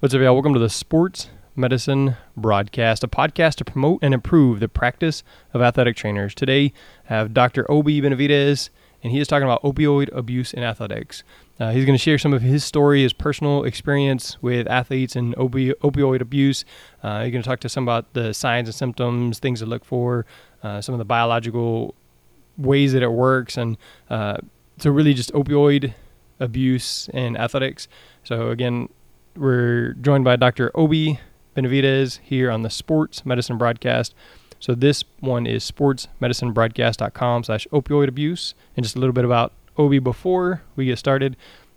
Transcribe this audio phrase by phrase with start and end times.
[0.00, 0.34] What's up, y'all?
[0.34, 5.60] Welcome to the Sports Medicine Broadcast, a podcast to promote and improve the practice of
[5.60, 6.36] athletic trainers.
[6.36, 6.72] Today,
[7.10, 7.68] I have Dr.
[7.68, 8.70] Obie Benavides,
[9.02, 11.24] and he is talking about opioid abuse in athletics.
[11.58, 15.34] Uh, he's going to share some of his story, his personal experience with athletes and
[15.34, 16.64] opi- opioid abuse.
[17.02, 19.84] Uh, he's going to talk to some about the signs and symptoms, things to look
[19.84, 20.26] for,
[20.62, 21.96] uh, some of the biological
[22.56, 23.76] ways that it works, and
[24.10, 24.36] uh,
[24.78, 25.92] so really just opioid
[26.38, 27.88] abuse in athletics.
[28.22, 28.90] So again,
[29.38, 30.70] we're joined by Dr.
[30.74, 31.20] Obie
[31.54, 34.14] Benavides here on the Sports Medicine Broadcast.
[34.60, 38.54] So this one is sportsmedicinebroadcast.com slash opioid abuse.
[38.76, 41.36] And just a little bit about Obie before we get started.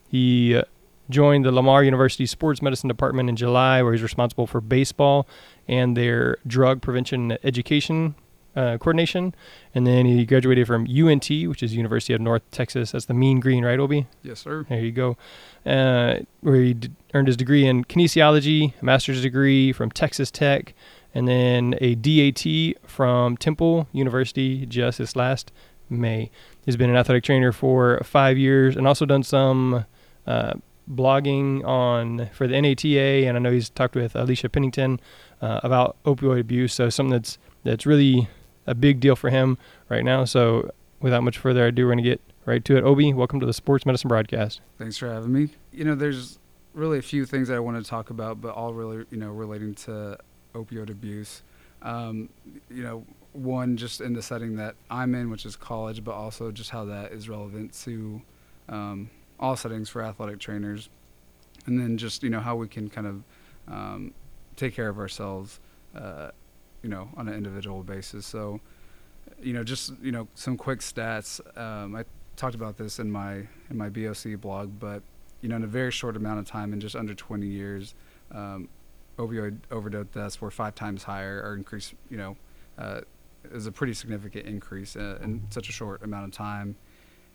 [0.10, 0.64] He uh,
[1.10, 5.28] joined the Lamar University Sports Medicine Department in July, where he's responsible for baseball
[5.68, 8.16] and their drug prevention education
[8.56, 9.34] uh, coordination.
[9.74, 12.92] And then he graduated from UNT, which is University of North Texas.
[12.92, 14.08] That's the mean green, right, Obie?
[14.24, 14.66] Yes, sir.
[14.68, 15.18] There you go.
[15.66, 20.74] Uh, where he d- earned his degree in kinesiology, a master's degree from Texas Tech,
[21.14, 22.46] and then a DAT
[22.90, 25.52] from Temple University just this last
[25.90, 26.32] May.
[26.66, 29.86] He's been an athletic trainer for five years and also done some
[30.26, 30.54] uh,
[30.90, 33.28] blogging on for the NATA.
[33.28, 35.00] And I know he's talked with Alicia Pennington
[35.42, 36.74] uh, about opioid abuse.
[36.74, 38.28] So something that's that's really
[38.72, 39.58] a big deal for him
[39.90, 40.26] right now.
[40.26, 42.84] So without much further ado, we're going to get right to it.
[42.84, 44.62] Obie, welcome to the Sports Medicine Broadcast.
[44.78, 45.50] Thanks for having me.
[45.72, 46.40] You know, there's
[46.74, 49.30] really a few things that I want to talk about, but all really, you know,
[49.30, 50.18] relating to
[50.56, 51.44] opioid abuse.
[51.82, 52.30] Um,
[52.70, 56.52] you know, one just in the setting that I'm in, which is college, but also
[56.52, 58.22] just how that is relevant to
[58.70, 60.90] um, all settings for athletic trainers,
[61.66, 63.24] and then just you know how we can kind of
[63.68, 64.14] um,
[64.56, 65.60] take care of ourselves,
[65.96, 66.32] uh,
[66.84, 68.26] you know, on an individual basis.
[68.26, 68.60] So,
[69.42, 71.40] you know, just you know some quick stats.
[71.58, 75.04] Um, I talked about this in my in my BOC blog, but
[75.42, 77.96] you know, in a very short amount of time, in just under 20 years,
[78.32, 78.70] um,
[79.18, 81.94] opioid overdose deaths were five times higher or increased.
[82.10, 82.38] You know,
[82.78, 83.02] uh,
[83.52, 86.76] is a pretty significant increase uh, in such a short amount of time.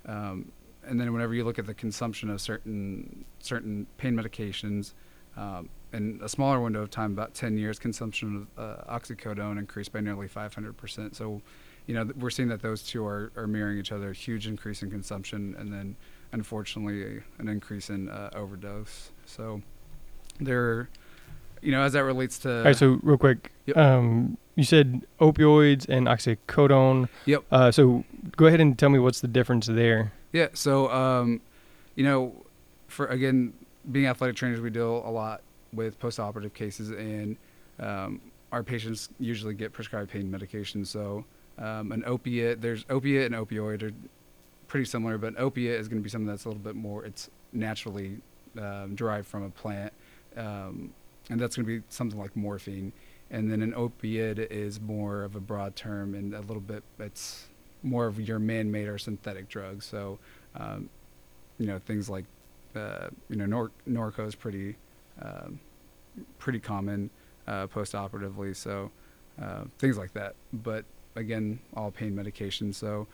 [0.06, 0.52] Um,
[0.84, 4.94] and then whenever you look at the consumption of certain certain pain medications,
[5.36, 9.92] um, in a smaller window of time, about 10 years, consumption of uh, oxycodone increased
[9.92, 11.14] by nearly 500%.
[11.14, 11.40] So,
[11.86, 14.46] you know, th- we're seeing that those two are, are mirroring each other, a huge
[14.46, 15.96] increase in consumption, and then
[16.32, 19.10] unfortunately an increase in uh, overdose.
[19.26, 19.62] So,
[20.40, 20.88] there,
[21.62, 22.58] you know, as that relates to.
[22.58, 23.76] All right, so real quick, Yep.
[23.76, 27.08] um, you said opioids and oxycodone.
[27.26, 27.44] Yep.
[27.50, 28.04] Uh, so
[28.36, 30.12] go ahead and tell me what's the difference there.
[30.32, 30.48] Yeah.
[30.52, 31.40] So, um,
[31.94, 32.34] you know,
[32.88, 33.52] for again,
[33.90, 35.42] being athletic trainers, we deal a lot
[35.76, 37.36] with post-operative cases, and
[37.78, 38.20] um,
[38.52, 40.84] our patients usually get prescribed pain medication.
[40.84, 41.24] So,
[41.58, 43.92] um, an opiate, there's opiate and opioid are
[44.68, 47.04] pretty similar, but opiate is going to be something that's a little bit more.
[47.04, 48.18] It's naturally
[48.58, 49.92] um, derived from a plant,
[50.36, 50.92] um,
[51.30, 52.92] and that's going to be something like morphine.
[53.30, 56.84] And then an opiate is more of a broad term and a little bit.
[56.98, 57.46] It's
[57.82, 59.84] more of your man-made or synthetic drugs.
[59.84, 60.18] So,
[60.54, 60.88] um,
[61.58, 62.24] you know, things like,
[62.76, 64.76] uh, you know, Nor- Norco is pretty,
[65.20, 65.58] um,
[66.38, 67.10] pretty common
[67.46, 68.54] uh, post-operatively.
[68.54, 68.90] So,
[69.40, 70.34] uh, things like that.
[70.52, 70.84] But
[71.14, 72.72] again, all pain medication.
[72.72, 73.06] So,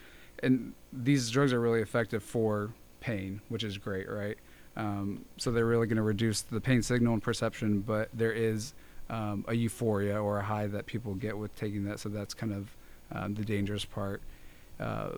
[0.43, 4.39] and these drugs are really effective for pain, which is great, right?
[4.77, 8.75] Um, so they're really going to reduce the pain signal and perception, but there is
[9.11, 12.01] um, a euphoria or a high that people get with taking that.
[12.01, 12.77] So that's kind of
[13.13, 14.23] um, the dangerous part.
[14.81, 15.11] Uh,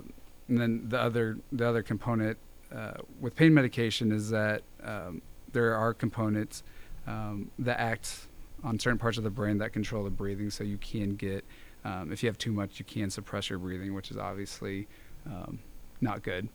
[0.48, 2.36] and then the other the other component
[2.74, 5.22] uh, with pain medication is that um,
[5.52, 6.62] there are components
[7.06, 8.26] um, that act
[8.62, 10.50] on certain parts of the brain that control the breathing.
[10.50, 11.44] So you can get
[11.84, 14.88] um, if you have too much, you can suppress your breathing, which is obviously
[15.26, 15.58] um,
[16.00, 16.48] not good.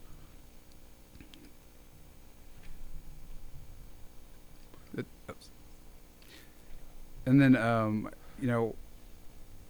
[7.26, 8.74] And then um, you know,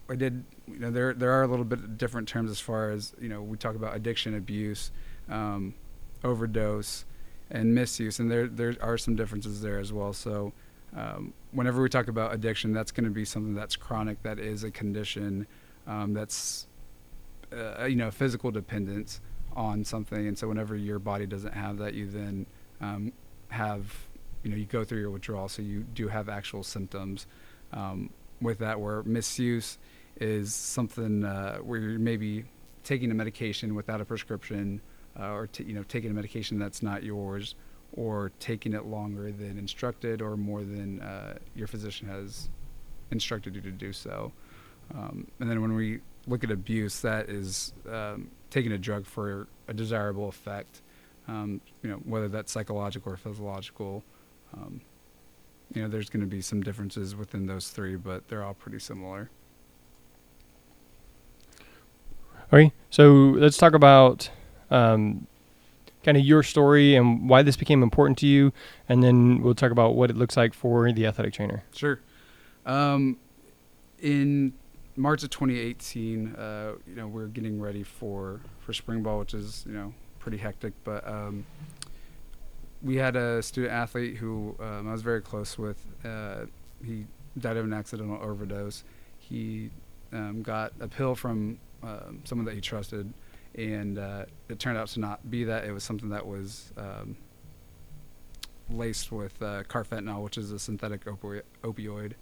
[0.08, 0.44] I did.
[0.66, 3.42] You know, there there are a little bit different terms as far as you know.
[3.42, 4.92] We talk about addiction, abuse,
[5.28, 5.74] um,
[6.22, 7.04] overdose,
[7.50, 10.12] and misuse, and there there are some differences there as well.
[10.12, 10.52] So,
[10.96, 14.64] um, whenever we talk about addiction, that's going to be something that's chronic, that is
[14.64, 15.46] a condition,
[15.86, 16.66] um, that's
[17.52, 19.20] uh, you know physical dependence
[19.54, 22.46] on something, and so whenever your body doesn't have that, you then
[22.80, 23.12] um,
[23.48, 23.92] have
[24.42, 27.26] you know you go through your withdrawal, so you do have actual symptoms
[27.72, 28.10] um,
[28.40, 28.80] with that.
[28.80, 29.78] Where misuse
[30.20, 32.44] is something uh, where you're maybe
[32.84, 34.80] taking a medication without a prescription,
[35.18, 37.54] uh, or t- you know taking a medication that's not yours,
[37.94, 42.48] or taking it longer than instructed, or more than uh, your physician has
[43.10, 44.32] instructed you to do so.
[44.94, 49.48] Um, and then when we look at abuse, that is um, taking a drug for
[49.68, 50.82] a desirable effect,
[51.28, 54.02] um, you know, whether that's psychological or physiological.
[54.54, 54.80] Um,
[55.74, 58.80] you know, there's going to be some differences within those three, but they're all pretty
[58.80, 59.30] similar.
[62.52, 64.28] Okay, so let's talk about
[64.72, 65.28] um,
[66.04, 68.52] kind of your story and why this became important to you,
[68.88, 71.64] and then we'll talk about what it looks like for the athletic trainer.
[71.72, 72.00] Sure.
[72.66, 73.18] Um,
[73.98, 74.54] in
[74.96, 79.64] March of 2018, uh, you know, we're getting ready for for spring ball, which is
[79.66, 80.72] you know pretty hectic.
[80.84, 81.46] But um,
[82.82, 85.84] we had a student athlete who um, I was very close with.
[86.04, 86.46] Uh,
[86.84, 87.06] he
[87.38, 88.84] died of an accidental overdose.
[89.18, 89.70] He
[90.12, 93.12] um, got a pill from um, someone that he trusted,
[93.54, 95.64] and uh, it turned out to not be that.
[95.64, 97.16] It was something that was um,
[98.70, 102.12] laced with uh, carfentanil, which is a synthetic opi- opioid,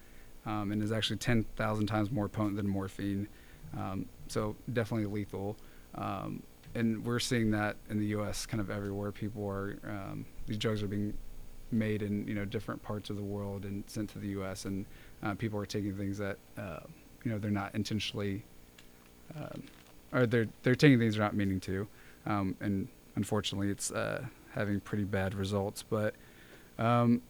[0.46, 3.28] um, and is actually 10,000 times more potent than morphine.
[3.76, 5.56] Um, so definitely lethal.
[5.94, 6.42] Um,
[6.74, 8.46] and we're seeing that in the U.S.
[8.46, 9.10] kind of everywhere.
[9.10, 11.14] People are um, these drugs are being
[11.70, 14.64] made in you know different parts of the world and sent to the U.S.
[14.64, 14.86] and
[15.22, 16.80] uh, people are taking things that uh,
[17.24, 18.44] you know they're not intentionally
[19.36, 19.62] um,
[20.12, 21.86] or they're they're taking things they're not meaning to,
[22.26, 25.82] um, and unfortunately, it's uh, having pretty bad results.
[25.82, 26.14] But
[26.78, 27.22] um,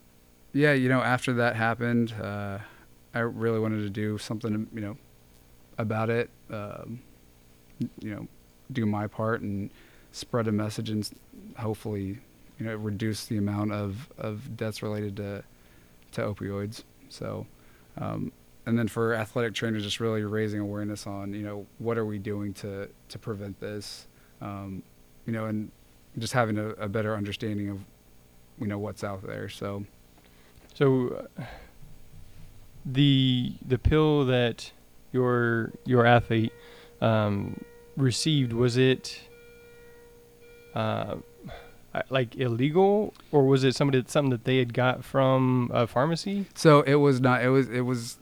[0.53, 2.59] yeah, you know, after that happened, uh,
[3.15, 4.97] I really wanted to do something, you know,
[5.79, 6.31] about it.
[6.51, 7.01] Um,
[8.01, 8.27] you know,
[8.73, 9.71] do my part and
[10.13, 11.09] spread a message and
[11.59, 12.19] hopefully,
[12.59, 15.45] you know, reduce the amount of of deaths related to
[16.13, 16.85] to opioids.
[17.09, 17.47] So.
[18.01, 18.31] Um,
[18.69, 22.19] and then for athletic trainers, just really raising awareness on you know what are we
[22.19, 24.07] doing to to prevent this,
[24.43, 24.83] um,
[25.25, 25.71] you know, and
[26.19, 27.81] just having a, a, better understanding of
[28.61, 29.49] you know what's out there.
[29.49, 29.87] So,
[30.75, 31.45] so uh,
[32.85, 34.71] the the pill that
[35.13, 36.53] your your athlete
[37.01, 37.65] um,
[37.97, 39.19] received was it
[40.75, 41.15] uh,
[42.11, 46.45] like illegal or was it somebody something that they had got from a pharmacy?
[46.55, 47.43] So it was not.
[47.43, 48.19] It was it was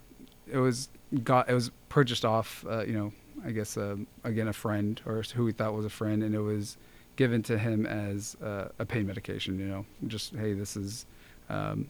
[0.50, 0.88] it was
[1.22, 3.12] got it was purchased off uh, you know
[3.44, 6.40] I guess uh, again a friend or who we thought was a friend and it
[6.40, 6.76] was
[7.16, 11.06] given to him as uh, a pain medication you know just hey this is
[11.48, 11.88] um,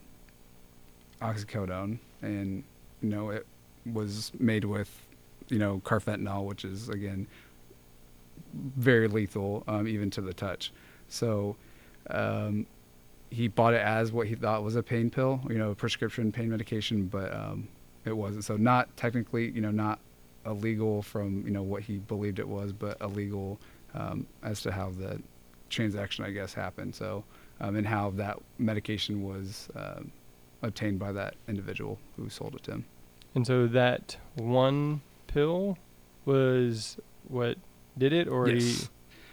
[1.21, 1.99] oxycodone.
[2.23, 2.65] And
[3.03, 3.47] you know it
[3.85, 4.91] was made with
[5.49, 7.27] you know carfentanil which is again
[8.55, 10.73] very lethal um, even to the touch.
[11.09, 11.57] So
[12.11, 12.67] um,
[13.31, 16.33] he bought it as what he thought was a pain pill you know a prescription
[16.33, 17.69] pain medication but um,
[18.07, 18.45] it wasn't.
[18.45, 19.99] So not technically, you know, not
[20.45, 23.59] illegal from you know what he believed it was, but illegal
[23.95, 25.21] um, as to how the
[25.71, 26.95] transaction, I guess, happened.
[26.95, 27.25] So
[27.61, 30.01] um, and how that medication was uh,
[30.63, 32.85] obtained by that individual who sold it to him.
[33.35, 35.79] And so that one pill
[36.25, 36.97] was
[37.29, 37.59] what
[37.99, 38.89] did it, or yes.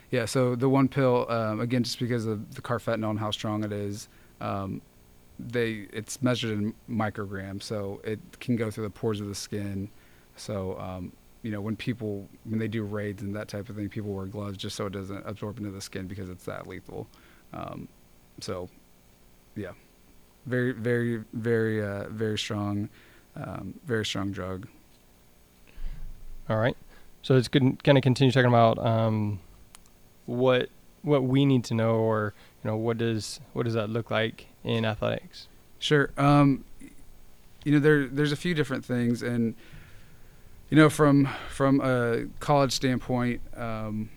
[0.09, 0.17] He...
[0.17, 0.25] yeah.
[0.25, 3.71] So the one pill, um, again, just because of the carfentanil and how strong it
[3.71, 4.09] is,
[4.41, 4.81] um,
[5.51, 9.89] they it's measured in micrograms, so it can go through the pores of the skin.
[10.35, 11.11] So um,
[11.41, 14.25] you know when people when they do raids and that type of thing, people wear
[14.25, 17.07] gloves just so it doesn't absorb into the skin because it's that lethal.
[17.53, 17.87] Um,
[18.39, 18.69] so
[19.55, 19.71] yeah,
[20.45, 22.89] very very very uh, very strong,
[23.35, 24.67] um, very strong drug.
[26.49, 26.75] All right,
[27.21, 29.39] so it's going to continue talking about um,
[30.25, 30.69] what
[31.01, 34.47] what we need to know, or you know what does what does that look like
[34.63, 35.47] in athletics?
[35.79, 36.11] Sure.
[36.17, 36.63] Um,
[37.63, 39.55] you know, there there's a few different things, and
[40.69, 44.09] you know, from from a college standpoint, um,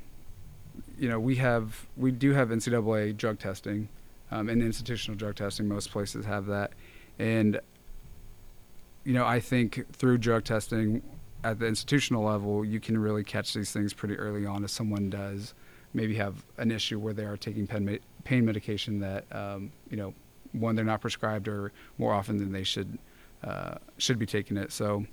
[0.98, 3.88] you know, we have we do have NCAA drug testing
[4.30, 5.68] um, and institutional drug testing.
[5.68, 6.72] Most places have that,
[7.18, 7.60] and
[9.04, 11.02] you know, I think through drug testing
[11.44, 15.10] at the institutional level, you can really catch these things pretty early on if someone
[15.10, 15.54] does
[15.94, 20.12] maybe have an issue where they are taking pain, pain medication that um, you know
[20.52, 22.98] one they're not prescribed or more often than they should
[23.44, 24.72] uh, should be taking it.
[24.72, 25.04] So,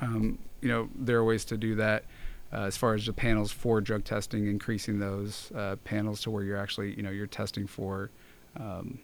[0.00, 2.04] um, you know, there are ways to do that.
[2.52, 6.44] Uh, as far as the panels for drug testing, increasing those uh, panels to where
[6.44, 8.10] you're actually, you know, you're testing for,
[8.58, 9.00] um,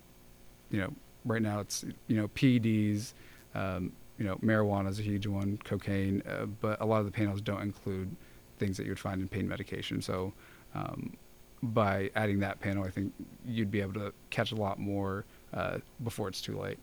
[0.71, 0.93] you know,
[1.25, 3.15] right now it's, you know, PEDs,
[3.55, 7.11] um, you know, marijuana is a huge one, cocaine, uh, but a lot of the
[7.11, 8.15] panels don't include
[8.59, 10.01] things that you would find in pain medication.
[10.01, 10.33] So,
[10.75, 11.17] um,
[11.63, 13.13] by adding that panel, I think
[13.45, 16.79] you'd be able to catch a lot more uh, before it's too late.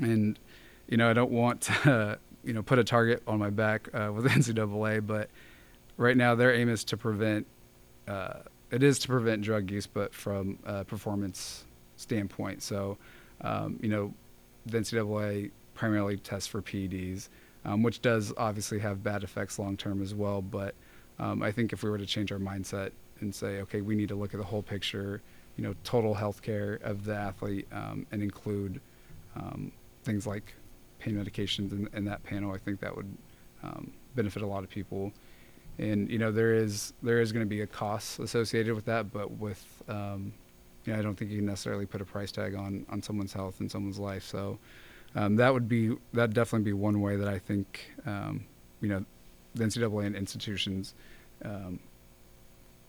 [0.00, 0.38] And
[0.88, 4.10] you know, I don't want to you know put a target on my back uh,
[4.12, 5.30] with NCAA, but
[5.96, 7.46] right now their aim is to prevent.
[8.08, 11.64] Uh, it is to prevent drug use, but from a performance
[11.96, 12.62] standpoint.
[12.62, 12.98] So,
[13.40, 14.14] um, you know,
[14.66, 17.28] the NCAA primarily tests for PEDs,
[17.64, 20.40] um, which does obviously have bad effects long term as well.
[20.40, 20.74] But
[21.18, 24.08] um, I think if we were to change our mindset and say, okay, we need
[24.08, 25.20] to look at the whole picture,
[25.56, 28.80] you know, total health care of the athlete um, and include,
[29.36, 29.72] um,
[30.04, 30.54] things like
[30.98, 32.52] pain medications in, in that panel.
[32.52, 33.16] I think that would
[33.62, 35.12] um, benefit a lot of people.
[35.78, 39.12] And you know there is there is going to be a cost associated with that,
[39.12, 40.32] but with um,
[40.84, 43.32] you know, I don't think you can necessarily put a price tag on on someone's
[43.32, 44.24] health and someone's life.
[44.24, 44.58] So
[45.14, 49.04] um, that would be that definitely be one way that I think you know
[49.54, 50.94] the NCAA and institutions
[51.44, 51.80] um,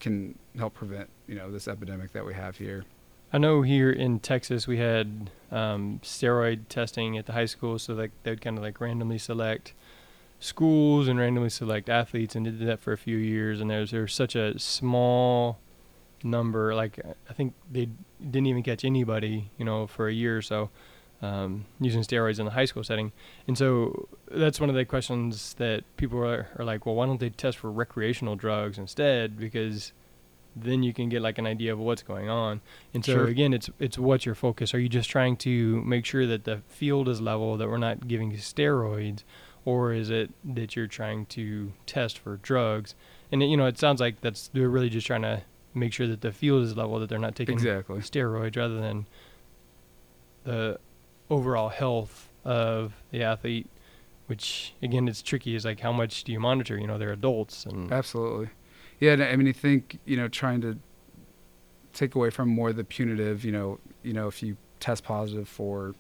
[0.02, 2.84] can help prevent you know this epidemic that we have here.
[3.32, 7.94] I know here in Texas we had um, steroid testing at the high school, so
[7.94, 9.74] like they'd kind of like randomly select
[10.40, 13.62] schools and randomly select athletes, and did that for a few years.
[13.62, 15.60] And there's there's such a small
[16.24, 17.90] number, like I think they
[18.20, 20.70] didn't even catch anybody, you know, for a year or so.
[21.22, 23.12] Um, using steroids in the high school setting.
[23.48, 27.20] And so that's one of the questions that people are, are like, well, why don't
[27.20, 29.38] they test for recreational drugs instead?
[29.38, 29.94] Because
[30.56, 32.60] then you can get like an idea of what's going on.
[32.92, 33.28] And so Sure.
[33.28, 34.74] again, it's it's what's your focus?
[34.74, 38.08] Are you just trying to make sure that the field is level, that we're not
[38.08, 39.24] giving steroids,
[39.64, 42.96] or is it that you're trying to test for drugs?
[43.32, 45.44] And it, you know, it sounds like that's they're really just trying to
[45.76, 48.00] make sure that the field is level, that they're not taking Exactly.
[48.00, 49.06] steroids rather than
[50.46, 50.80] the
[51.32, 53.68] overall health of the athlete.
[54.28, 55.56] Which again, it's tricky.
[55.56, 56.78] Is like how much do you monitor?
[56.78, 58.50] You know, they're adults, and Absolutely.
[59.00, 60.78] Yeah, I mean, I think you know, trying to
[61.92, 63.44] take away from more the punitive.
[63.44, 65.96] You know, you know, if you test positive for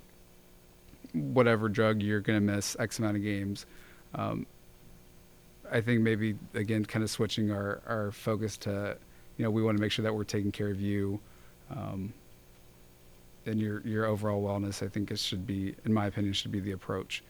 [1.13, 3.65] whatever drug, you're going to miss X amount of games.
[4.15, 4.45] Um,
[5.71, 8.97] I think maybe again, kind of switching our our focus to,
[9.37, 11.19] you know, we want to make sure that we're taking care of you,
[11.69, 12.13] um,
[13.45, 14.83] and your your overall wellness.
[14.83, 17.23] I think it should be, in my opinion, should be the approach.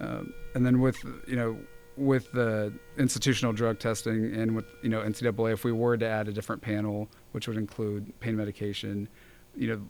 [0.00, 1.58] Um, and then with you know
[1.96, 6.28] with the institutional drug testing and with you know NCAA, if we were to add
[6.28, 9.08] a different panel, which would include pain medication,
[9.56, 9.82] you know,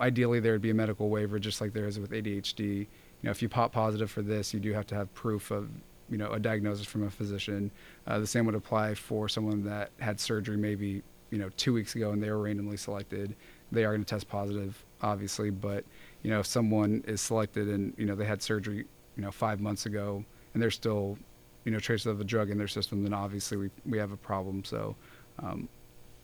[0.00, 2.60] ideally there would be a medical waiver, just like there is with ADHD.
[2.60, 2.86] You
[3.22, 5.70] know, if you pop positive for this, you do have to have proof of
[6.10, 7.70] you know a diagnosis from a physician.
[8.06, 11.02] Uh, the same would apply for someone that had surgery maybe
[11.34, 13.34] you know two weeks ago and they were randomly selected.
[13.72, 15.84] They are going to test positive, obviously, but
[16.22, 18.86] you know if someone is selected and you know they had surgery
[19.16, 21.18] you know five months ago and they're still
[21.64, 24.16] you know traces of a drug in their system, then obviously we we have a
[24.16, 24.62] problem.
[24.62, 24.94] So
[25.40, 25.68] um,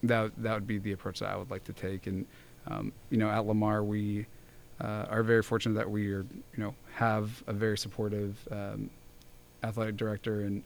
[0.04, 2.06] that that would be the approach that I would like to take.
[2.06, 2.24] And
[2.68, 4.26] um, you know, at Lamar, we
[4.80, 6.24] uh, are very fortunate that we are
[6.56, 8.90] you know have a very supportive um,
[9.64, 10.62] athletic director and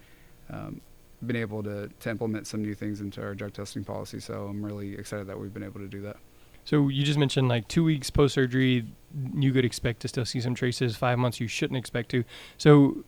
[0.50, 0.82] um,
[1.26, 4.20] been able to to implement some new things into our drug testing policy.
[4.20, 6.16] So I'm really excited that we've been able to do that.
[6.64, 8.86] So you just mentioned like two weeks post surgery,
[9.34, 10.96] you could expect to still see some traces.
[10.96, 12.24] Five months, you shouldn't expect to.
[12.56, 13.04] So,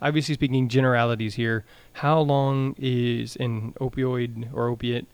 [0.00, 5.06] obviously speaking generalities here, how long is an opioid or opiate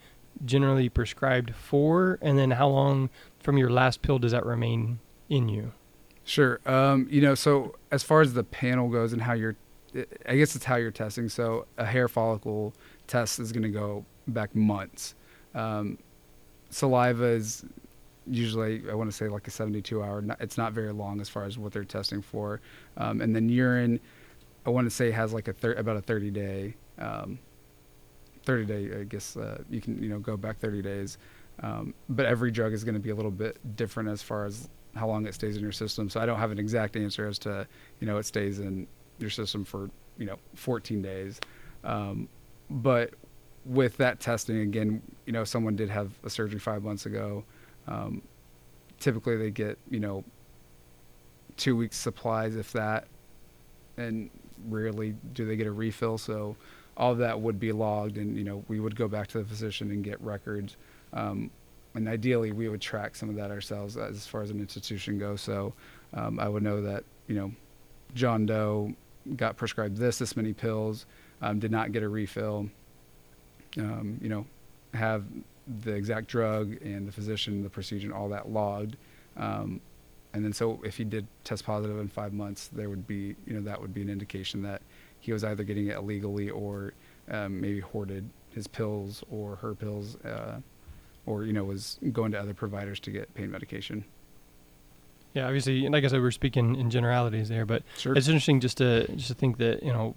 [0.45, 3.09] generally prescribed for, and then how long
[3.41, 4.99] from your last pill does that remain
[5.31, 5.73] in you?
[6.25, 6.61] Sure.
[6.67, 9.57] Um, you know, so as far as the panel goes and how you're,
[10.27, 11.29] I guess it's how you're testing.
[11.29, 12.75] So a hair follicle
[13.07, 15.15] test is going to go back months.
[15.55, 15.99] Um,
[16.71, 17.65] saliva is
[18.27, 20.25] usually, I want to say like a 72 hour.
[20.41, 22.61] It's not very long as far as what they're testing for.
[22.97, 24.01] Um, and then urine,
[24.67, 27.39] I want to say has like a thir- about a 30 day, um,
[28.45, 31.19] 30 day, I guess uh, you can, you know, go back 30 days.
[31.63, 34.69] Um, but every drug is going to be a little bit different as far as
[34.95, 36.11] how long it stays in your system.
[36.11, 37.67] So I don't have an exact answer as to,
[38.01, 38.87] you know, it stays in
[39.19, 41.41] your system for, you know, 14 days.
[41.85, 42.29] Um,
[42.71, 43.11] but
[43.65, 47.45] with that testing, again, you know, someone did have a surgery five months ago.
[47.89, 48.23] Um,
[48.99, 50.25] typically they get, you know,
[51.57, 53.07] two weeks supplies, if that,
[53.97, 54.31] and
[54.69, 56.19] rarely do they get a refill.
[56.19, 56.57] So
[56.97, 59.45] all of that would be logged and, you know, we would go back to the
[59.45, 60.77] physician and get records.
[61.13, 61.51] Um,
[61.95, 65.41] and ideally we would track some of that ourselves as far as an institution goes.
[65.41, 65.75] So
[66.15, 67.53] um, I would know that, you know,
[68.15, 68.95] John Doe
[69.35, 71.07] got prescribed this, this many pills,
[71.43, 72.69] um, did not get a refill,
[73.79, 74.47] um, you know,
[74.95, 75.25] have
[75.83, 78.97] the exact drug and the physician, the procedure, and all that logged.
[79.37, 79.81] Um,
[80.33, 83.55] and then so if he did test positive in five months, there would be, you
[83.55, 84.83] know, that would be an indication that
[85.19, 86.93] he was either getting it illegally or
[87.31, 90.61] um, maybe hoarded his pills or her pills, uh,
[91.27, 94.05] or, you know, was going to other providers to get pain medication.
[95.37, 98.15] Yeah, obviously, and like I said, we're speaking in generalities there, but Sure.
[98.17, 100.15] it's interesting just to just to think that you know,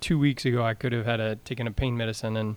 [0.00, 2.56] two weeks ago I could have had a taken a pain medicine and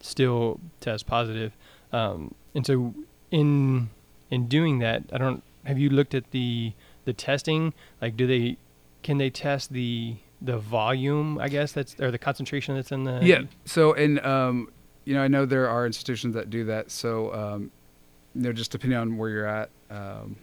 [0.00, 1.52] still test positive,
[1.92, 2.94] um, and so
[3.30, 3.90] in
[4.30, 6.72] in doing that, I don't have you looked at the
[7.04, 8.56] the testing like do they
[9.02, 13.20] can they test the the volume I guess that's or the concentration that's in the
[13.22, 13.42] yeah.
[13.66, 14.72] So, and um,
[15.04, 16.90] you know, I know there are institutions that do that.
[16.90, 17.70] So, um,
[18.34, 20.36] you know, just depending on where you're at, um,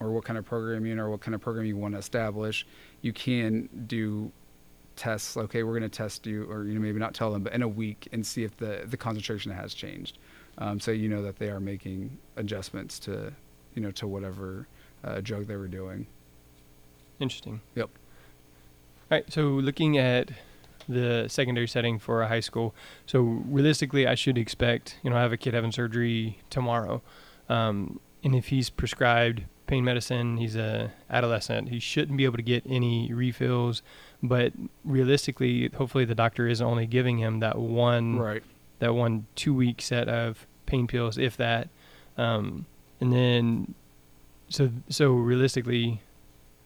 [0.00, 2.66] or what kind of program programming or what kind of program you want to establish,
[3.02, 4.30] you can do
[4.96, 5.36] tests.
[5.36, 7.62] Okay, we're going to test you, or you know, maybe not tell them, but in
[7.62, 10.18] a week and see if the the concentration has changed.
[10.58, 13.32] Um, so you know that they are making adjustments to,
[13.74, 14.66] you know, to whatever
[15.04, 16.06] uh, drug they were doing.
[17.20, 17.60] Interesting.
[17.74, 17.90] Yep.
[19.10, 19.32] All right.
[19.32, 20.30] So looking at
[20.88, 22.74] the secondary setting for a high school,
[23.06, 27.02] so realistically, I should expect, you know, I have a kid having surgery tomorrow,
[27.48, 32.42] um, and if he's prescribed pain medicine, he's a adolescent, he shouldn't be able to
[32.42, 33.82] get any refills.
[34.22, 34.52] But
[34.84, 38.42] realistically, hopefully, the doctor is only giving him that one Right.
[38.78, 41.68] that one two week set of pain pills, if that.
[42.16, 42.66] Um,
[43.00, 43.74] and then,
[44.48, 46.00] so so realistically,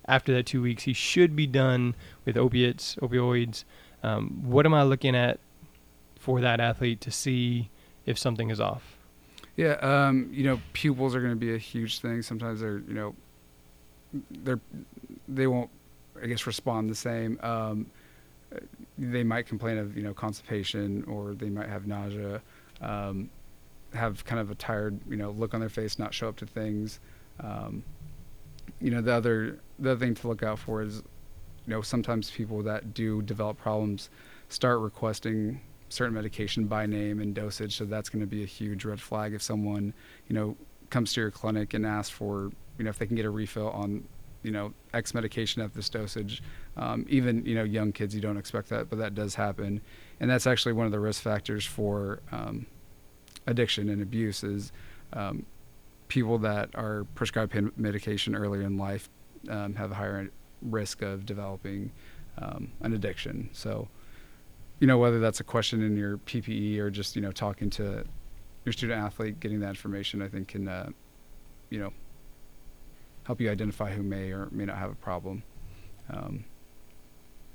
[0.06, 3.64] after that two weeks, he should be done with opiates, opioids.
[4.02, 5.40] Um, what am I looking at
[6.18, 7.70] for that athlete to see
[8.06, 8.96] if something is off?
[9.60, 12.22] Yeah, um, you know, pupils are going to be a huge thing.
[12.22, 13.14] Sometimes they're, you know,
[14.42, 14.58] they're
[15.28, 15.68] they won't,
[16.22, 17.38] I guess, respond the same.
[17.42, 17.90] Um,
[18.96, 22.40] they might complain of, you know, constipation, or they might have nausea,
[22.80, 23.28] um,
[23.92, 26.46] have kind of a tired, you know, look on their face, not show up to
[26.46, 26.98] things.
[27.40, 27.82] Um,
[28.80, 31.02] you know, the other the other thing to look out for is,
[31.66, 34.08] you know, sometimes people that do develop problems
[34.48, 35.60] start requesting
[35.90, 37.76] certain medication by name and dosage.
[37.76, 39.92] So that's going to be a huge red flag if someone,
[40.28, 40.56] you know,
[40.88, 43.68] comes to your clinic and asks for, you know, if they can get a refill
[43.70, 44.04] on,
[44.42, 46.42] you know, X medication at this dosage.
[46.76, 49.82] Um, even, you know, young kids, you don't expect that, but that does happen.
[50.20, 52.66] And that's actually one of the risk factors for um,
[53.46, 54.72] addiction and abuse is
[55.12, 55.44] um,
[56.08, 59.10] people that are prescribed pain medication earlier in life
[59.48, 60.30] um, have a higher
[60.62, 61.90] risk of developing
[62.38, 63.50] um, an addiction.
[63.52, 63.88] So,
[64.80, 68.04] you know, whether that's a question in your PPE or just, you know, talking to
[68.64, 70.90] your student athlete, getting that information, I think can, uh,
[71.70, 71.92] you know,
[73.24, 75.42] help you identify who may or may not have a problem.
[76.10, 76.44] Um,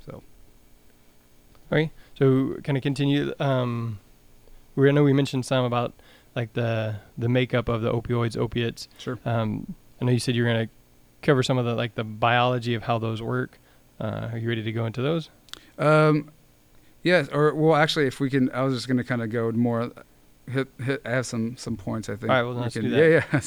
[0.05, 0.23] so,
[1.71, 3.33] Okay, so kind of continue.
[3.39, 3.99] Um,
[4.75, 5.93] we I know we mentioned some about
[6.35, 8.87] like the the makeup of the opioids, opiates.
[8.99, 9.17] sure.
[9.25, 10.73] Um, I know you said you were going to
[11.23, 13.59] cover some of the like the biology of how those work.
[13.99, 15.29] Uh, are you ready to go into those?
[15.79, 16.29] Um,
[17.05, 19.51] yes, or well, actually, if we can, I was just going to kind of go
[19.53, 19.91] more.
[20.49, 21.01] Hit, hit.
[21.05, 22.09] I have some some points.
[22.09, 22.29] I think.
[22.29, 23.29] All right, well, we let's can- do that.
[23.33, 23.39] Yeah,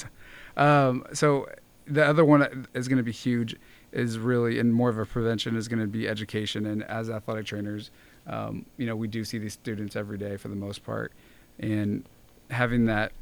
[0.57, 0.87] yeah.
[0.89, 1.47] um, so
[1.87, 3.55] the other one is going to be huge.
[3.93, 6.67] Is really and more of a prevention is going to be education.
[6.67, 7.91] And as athletic trainers,
[8.27, 11.13] um, you know, we do see these students every day for the most part,
[11.59, 12.05] and
[12.51, 13.13] having that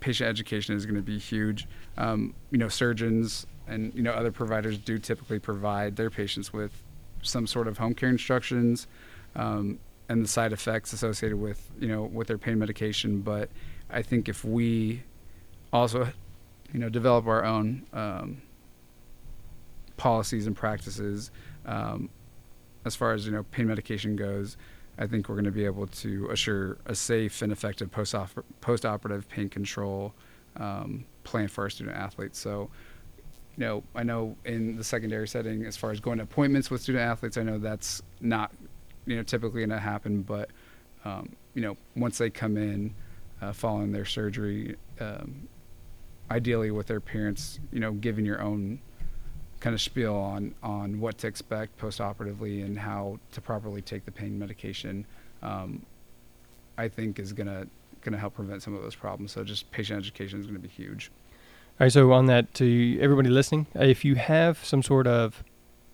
[0.00, 1.66] patient education is going to be huge.
[1.96, 6.82] Um, you know, surgeons and you know other providers do typically provide their patients with
[7.22, 8.86] some sort of home care instructions
[9.34, 13.20] um, and the side effects associated with you know with their pain medication.
[13.20, 13.50] But
[13.90, 15.02] I think if we
[15.72, 16.08] also
[16.72, 18.42] you know develop our own um,
[19.96, 21.30] policies and practices
[21.64, 22.08] um,
[22.84, 24.56] as far as you know pain medication goes,
[24.98, 28.14] I think we're going to be able to assure a safe and effective post
[28.60, 30.14] post-operative pain control
[30.56, 32.38] um, plan for our student athletes.
[32.38, 32.70] So,
[33.56, 36.80] you know, I know in the secondary setting, as far as going to appointments with
[36.80, 38.52] student athletes, I know that's not,
[39.06, 40.22] you know, typically going to happen.
[40.22, 40.50] But,
[41.04, 42.94] um, you know, once they come in
[43.40, 45.48] uh, following their surgery, um,
[46.30, 48.80] ideally with their parents, you know, giving your own
[49.60, 54.10] kind of spiel on on what to expect post-operatively and how to properly take the
[54.10, 55.06] pain medication,
[55.42, 55.84] um,
[56.76, 57.66] I think is gonna
[58.02, 59.32] gonna help prevent some of those problems.
[59.32, 61.10] So just patient education is gonna be huge.
[61.78, 65.44] All right, so on that, to everybody listening, if you have some sort of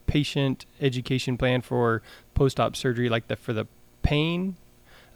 [0.06, 2.02] patient education plan for
[2.34, 3.66] post-op surgery, like the for the
[4.02, 4.56] pain,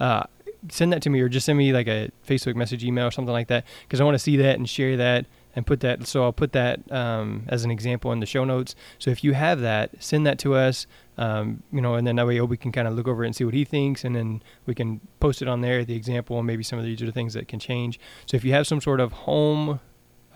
[0.01, 0.25] uh,
[0.69, 3.33] send that to me, or just send me like a Facebook message, email, or something
[3.33, 6.07] like that, because I want to see that and share that and put that.
[6.07, 8.75] So I'll put that um, as an example in the show notes.
[8.99, 10.87] So if you have that, send that to us.
[11.19, 13.35] Um, you know, and then that way we can kind of look over it and
[13.35, 16.47] see what he thinks, and then we can post it on there, the example, and
[16.47, 17.99] maybe some of these are the things that can change.
[18.27, 19.81] So if you have some sort of home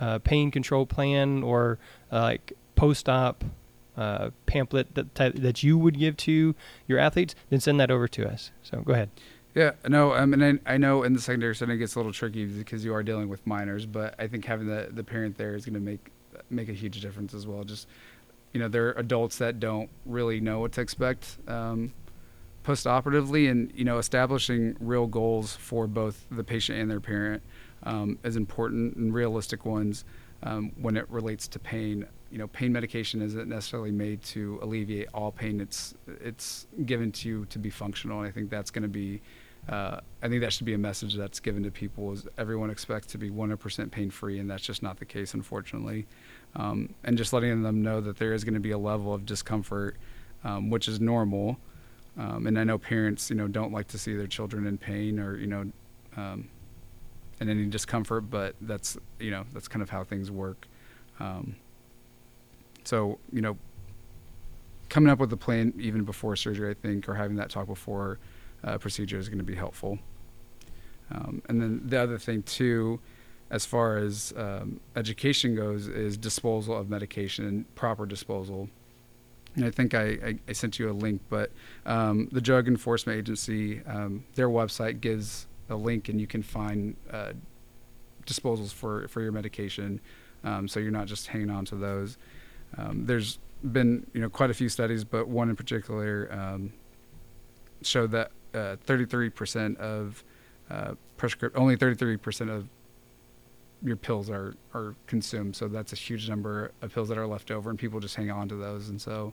[0.01, 1.79] uh, pain control plan or
[2.11, 3.45] uh, like post-op
[3.97, 6.55] uh, pamphlet that type, that you would give to
[6.87, 8.51] your athletes, then send that over to us.
[8.63, 9.11] So go ahead.
[9.55, 12.13] Yeah, no, I mean, I, I know in the secondary setting it gets a little
[12.13, 15.57] tricky because you are dealing with minors, but I think having the, the parent there
[15.57, 16.11] is going to make
[16.49, 17.65] make a huge difference as well.
[17.65, 17.89] Just,
[18.53, 21.93] you know, they're adults that don't really know what to expect um,
[22.63, 27.43] post-operatively, and you know, establishing real goals for both the patient and their parent
[27.83, 30.05] um, is important and realistic ones
[30.45, 32.07] um, when it relates to pain.
[32.31, 35.61] You know, pain medication isn't necessarily made to alleviate all pain.
[35.61, 39.21] It's it's given to you to be functional, and I think that's going to be
[39.69, 43.07] uh, I think that should be a message that's given to people is everyone expects
[43.09, 46.07] to be 100% pain free, and that's just not the case, unfortunately.
[46.57, 49.27] Um, and just letting them know that there is going to be a level of
[49.27, 49.97] discomfort,
[50.45, 51.59] um, which is normal.
[52.19, 55.21] Um, and I know parents, you know, don't like to see their children in pain
[55.21, 55.71] or you know,
[56.17, 56.49] um,
[57.41, 60.67] in any discomfort, but that's you know that's kind of how things work.
[61.21, 61.55] Um,
[62.91, 63.57] so you know,
[64.89, 68.19] coming up with a plan even before surgery, I think, or having that talk before
[68.65, 70.01] uh, procedure is going to be helpful.
[71.13, 72.99] Um, and then the other thing too,
[73.49, 78.69] as far as um, education goes, is disposal of medication and proper disposal.
[79.55, 81.53] And I think I, I, I sent you a link, but
[81.87, 86.97] um, the Drug Enforcement Agency, um, their website gives a link, and you can find
[87.13, 87.35] uh,
[88.27, 90.01] disposals for for your medication,
[90.43, 92.19] um, so you're not just hanging on to those.
[92.79, 93.39] Um, there's
[93.73, 96.73] been you know quite a few studies, but one in particular um,
[97.83, 100.25] showed that uh, 33% of
[100.71, 102.69] uh, prescript only 33% of
[103.83, 105.57] your pills are are consumed.
[105.57, 108.31] So that's a huge number of pills that are left over, and people just hang
[108.31, 108.89] on to those.
[108.89, 109.33] And so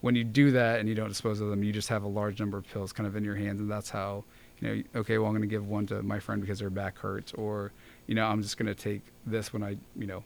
[0.00, 2.38] when you do that and you don't dispose of them, you just have a large
[2.38, 4.24] number of pills kind of in your hands, and that's how
[4.60, 4.82] you know.
[5.00, 7.72] Okay, well I'm going to give one to my friend because their back hurts, or
[8.06, 10.22] you know I'm just going to take this when I you know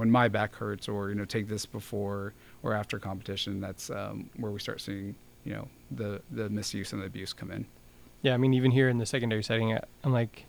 [0.00, 2.32] when my back hurts, or you know take this before
[2.62, 3.60] or after competition.
[3.60, 7.50] That's um, where we start seeing you know the the misuse and the abuse come
[7.50, 7.66] in.
[8.22, 10.46] Yeah, I mean, even here in the secondary setting, I'm like,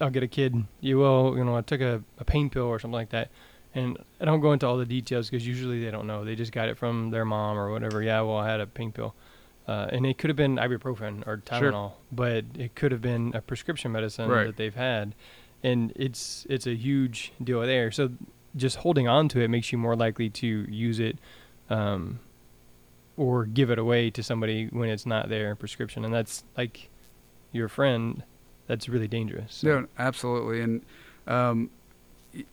[0.00, 2.78] I'll get a kid, you will, you know, I took a, a pain pill or
[2.78, 3.30] something like that.
[3.74, 6.24] And I don't go into all the details because usually they don't know.
[6.24, 8.02] They just got it from their mom or whatever.
[8.02, 9.14] Yeah, well, I had a pain pill.
[9.68, 11.92] Uh, and it could have been ibuprofen or Tylenol, sure.
[12.12, 14.46] but it could have been a prescription medicine right.
[14.46, 15.14] that they've had.
[15.62, 17.90] And it's it's a huge deal there.
[17.90, 18.10] So
[18.56, 21.18] just holding on to it makes you more likely to use it
[21.70, 22.18] um,
[23.16, 26.04] or give it away to somebody when it's not their prescription.
[26.04, 26.88] And that's like
[27.52, 28.22] your friend
[28.66, 29.54] that's really dangerous.
[29.54, 29.68] So.
[29.68, 30.60] Yeah, absolutely.
[30.60, 30.82] And,
[31.26, 31.70] um,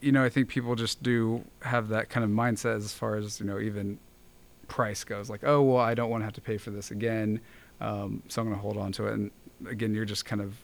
[0.00, 3.40] you know, I think people just do have that kind of mindset as far as,
[3.40, 3.98] you know, even
[4.68, 7.40] price goes like, oh, well, I don't want to have to pay for this again.
[7.80, 9.14] Um, so I'm going to hold on to it.
[9.14, 9.30] And
[9.68, 10.56] again, you're just kind of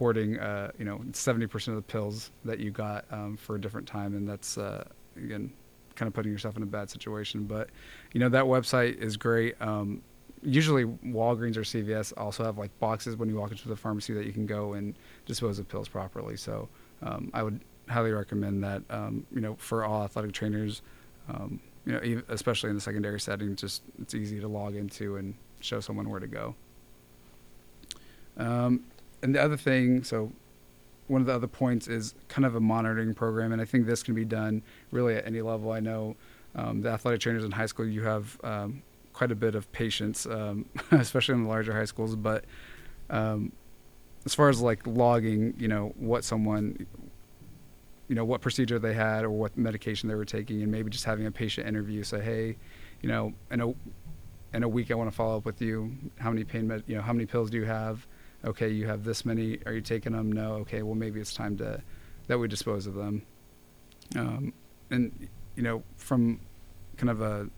[0.00, 4.14] uh, you know, 70% of the pills that you got um, for a different time.
[4.14, 4.84] And that's, uh,
[5.16, 5.52] again,
[5.94, 7.44] kind of putting yourself in a bad situation.
[7.44, 7.70] But,
[8.12, 9.60] you know, that website is great.
[9.60, 10.02] Um,
[10.42, 14.26] usually Walgreens or CVS also have like boxes when you walk into the pharmacy that
[14.26, 14.94] you can go and
[15.26, 16.36] dispose of pills properly.
[16.36, 16.68] So
[17.02, 18.82] um, I would highly recommend that.
[18.90, 20.82] Um, you know, for all athletic trainers,
[21.28, 25.34] um, you know, especially in the secondary setting, just it's easy to log into and
[25.60, 26.54] show someone where to go.
[28.36, 28.84] Um,
[29.22, 30.32] and the other thing, so
[31.08, 34.02] one of the other points is kind of a monitoring program, and I think this
[34.02, 35.72] can be done really at any level.
[35.72, 36.16] I know
[36.54, 40.26] um, the athletic trainers in high school, you have um, quite a bit of patience,
[40.26, 42.14] um, especially in the larger high schools.
[42.16, 42.44] But
[43.10, 43.52] um,
[44.24, 46.86] as far as like logging, you know, what someone,
[48.08, 51.04] you know, what procedure they had or what medication they were taking, and maybe just
[51.04, 52.56] having a patient interview, say, hey,
[53.02, 53.74] you know, in a
[54.52, 55.92] in a week, I want to follow up with you.
[56.18, 58.06] How many pain med, you know, how many pills do you have?
[58.44, 59.58] Okay, you have this many.
[59.66, 60.32] Are you taking them?
[60.32, 60.54] No.
[60.54, 61.82] Okay, well maybe it's time to
[62.26, 63.22] that we dispose of them.
[64.16, 64.52] Um,
[64.90, 66.40] and you know, from
[66.96, 67.48] kind of a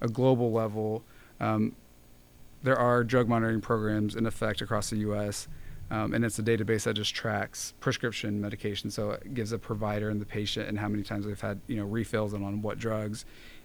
[0.00, 1.02] a global level,
[1.40, 1.74] um,
[2.62, 5.48] there are drug monitoring programs in effect across the U.S.
[5.90, 8.90] Um, and it's a database that just tracks prescription medication.
[8.90, 11.76] So it gives a provider and the patient and how many times they've had you
[11.76, 13.24] know refills and on what drugs.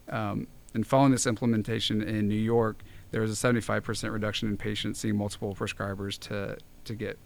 [0.10, 5.00] Um, and following this implementation in New York, there was a 75% reduction in patients
[5.00, 7.18] seeing multiple prescribers to to get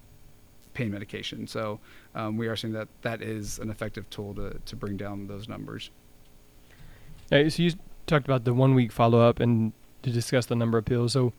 [0.73, 1.47] pain medication.
[1.47, 1.79] So
[2.13, 5.47] um, we are seeing that that is an effective tool to to bring down those
[5.47, 5.89] numbers.
[7.49, 7.71] so you
[8.07, 11.13] talked about the one week follow up and to discuss the number of pills.
[11.13, 11.33] So,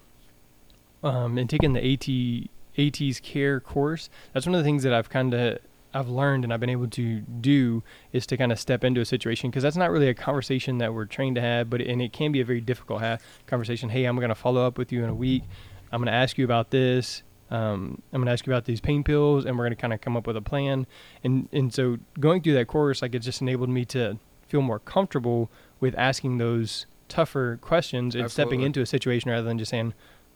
[1.03, 5.09] um, and taking the AT AT's care course, that's one of the things that I've
[5.09, 5.59] kind of
[5.97, 7.83] I've learned and I've been able to do
[8.13, 10.93] is to kind of step into a situation because that's not really a conversation that
[10.93, 13.89] we're trained to have, but and it can be a very difficult ha- conversation.
[13.89, 15.43] Hey, I'm going to follow up with you in a week.
[15.91, 17.23] I'm going to ask you about this.
[17.51, 19.95] Um, I'm going to ask you about these pain pills, and we're going to kind
[19.95, 20.87] of come up with a plan.
[21.25, 24.79] And and so going through that course, like it just enabled me to feel more
[24.79, 28.51] comfortable with asking those tougher questions and Absolutely.
[28.51, 29.95] stepping into a situation rather than just saying,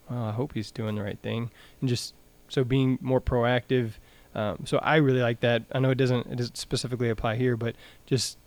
[0.08, 1.50] well, I hope he's doing the right thing.
[1.80, 2.14] And just
[2.48, 3.92] so being more proactive.
[4.34, 5.64] Um, so I really like that.
[5.72, 7.74] I know it doesn't, it doesn't specifically apply here, but
[8.06, 8.38] just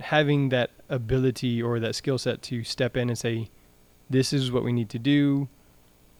[0.00, 3.48] having that ability or that skill set to step in and say,
[4.10, 5.48] this is what we need to do.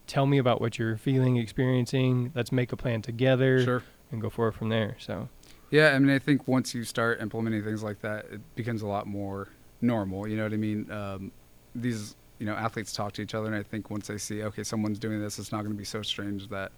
[0.06, 2.32] Tell me about what you're feeling, experiencing.
[2.34, 3.82] Let's make a plan together sure.
[4.10, 4.96] and go forward from there.
[4.98, 5.28] So,
[5.70, 8.86] yeah, I mean, I think once you start implementing things like that, it becomes a
[8.86, 9.48] lot more
[9.82, 10.26] normal.
[10.26, 10.90] You know what I mean?
[10.90, 11.32] Um,
[11.74, 14.64] these you know athletes talk to each other, and I think once they see okay,
[14.64, 16.72] someone's doing this, it's not going to be so strange that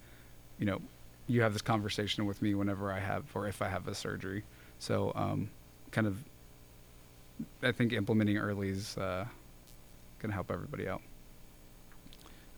[0.59, 0.81] you know,
[1.31, 4.43] you have this conversation with me whenever I have or if I have a surgery.
[4.81, 5.51] So, um,
[5.93, 6.19] kind of,
[7.63, 9.27] I think implementing early is uh,
[10.19, 11.03] going to help everybody out.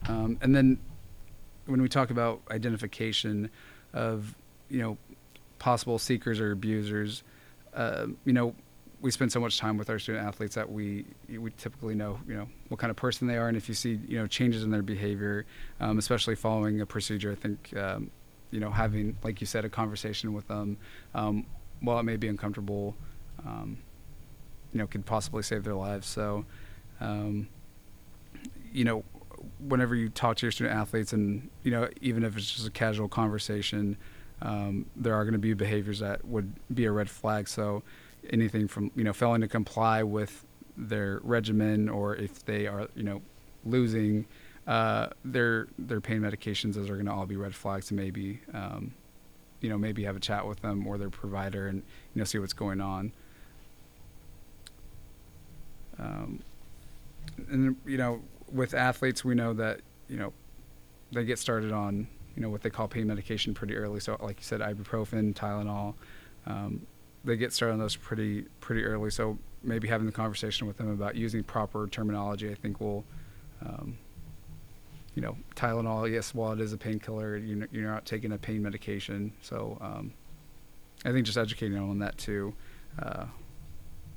[0.07, 0.79] Um, and then
[1.67, 3.51] when we talk about identification
[3.93, 4.33] of,
[4.69, 4.97] you know,
[5.59, 7.23] possible seekers or abusers,
[7.75, 8.55] uh, you know,
[9.01, 12.33] we spend so much time with our student athletes that we we typically know you
[12.33, 14.71] know what kind of person they are, and if you see you know changes in
[14.71, 15.45] their behavior,
[15.81, 18.11] um, especially following a procedure, I think um,
[18.53, 20.77] you know having like you said a conversation with them,
[21.15, 21.45] um,
[21.81, 22.95] while it may be uncomfortable,
[23.45, 23.79] um,
[24.71, 26.07] you know, could possibly save their lives.
[26.07, 26.45] So,
[27.01, 27.47] um,
[28.71, 29.03] you know,
[29.59, 32.71] whenever you talk to your student athletes, and you know, even if it's just a
[32.71, 33.97] casual conversation,
[34.41, 37.47] um, there are going to be behaviors that would be a red flag.
[37.47, 37.81] So
[38.29, 40.45] anything from you know failing to comply with
[40.77, 43.21] their regimen or if they are you know
[43.65, 44.25] losing
[44.67, 48.39] uh, their their pain medications those are going to all be red flags to maybe
[48.53, 48.93] um,
[49.61, 52.37] you know maybe have a chat with them or their provider and you know see
[52.37, 53.11] what's going on
[55.99, 56.41] um,
[57.49, 58.21] and you know
[58.51, 60.31] with athletes we know that you know
[61.11, 64.37] they get started on you know what they call pain medication pretty early so like
[64.37, 65.93] you said ibuprofen tylenol
[66.45, 66.85] um,
[67.23, 69.09] they get started on those pretty pretty early.
[69.09, 73.05] So maybe having the conversation with them about using proper terminology, I think will,
[73.65, 73.97] um,
[75.15, 76.11] you know, Tylenol.
[76.11, 79.33] Yes, while it is a painkiller, you you're not taking a pain medication.
[79.41, 80.13] So um,
[81.05, 82.53] I think just educating on that too
[82.99, 83.25] uh,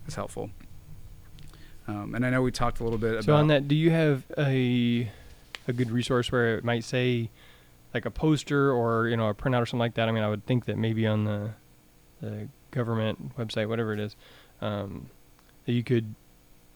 [0.06, 0.50] is helpful.
[1.88, 3.40] Um, and I know we talked a little bit so about.
[3.40, 5.10] on that, do you have a
[5.68, 7.30] a good resource where it might say
[7.94, 10.08] like a poster or you know a printout or something like that?
[10.08, 11.50] I mean, I would think that maybe on the
[12.20, 14.16] the government website, whatever it is,
[14.60, 15.08] um,
[15.64, 16.14] that you could,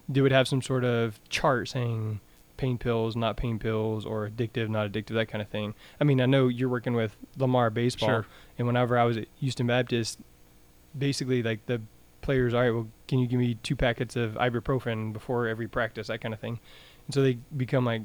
[0.08, 2.20] they would have some sort of chart saying
[2.60, 5.74] pain pills, not pain pills, or addictive, not addictive, that kind of thing.
[5.98, 8.26] I mean, I know you're working with Lamar Baseball, Sure.
[8.58, 10.18] and whenever I was at Houston Baptist,
[10.96, 11.80] basically like the
[12.20, 16.08] players, all right, well, can you give me two packets of ibuprofen before every practice,
[16.08, 16.60] that kind of thing,
[17.06, 18.02] and so they become like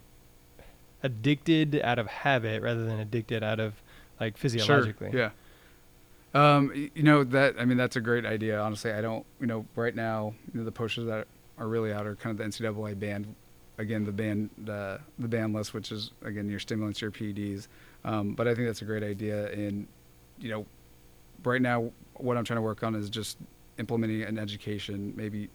[1.03, 3.73] addicted out of habit rather than addicted out of
[4.19, 5.11] like physiologically.
[5.11, 5.19] Sure.
[5.19, 5.29] Yeah.
[6.55, 8.59] Um, you know that I mean that's a great idea.
[8.59, 9.25] Honestly, I don't.
[9.39, 12.37] You know, right now you know, the posters that are really out are kind of
[12.37, 13.35] the NCAA banned.
[13.77, 17.67] Again, the ban the the ban list, which is again your stimulants, your PEDs.
[18.03, 19.51] Um, but I think that's a great idea.
[19.51, 19.87] And
[20.39, 20.65] you know,
[21.43, 23.37] right now what I'm trying to work on is just
[23.77, 25.49] implementing an education, maybe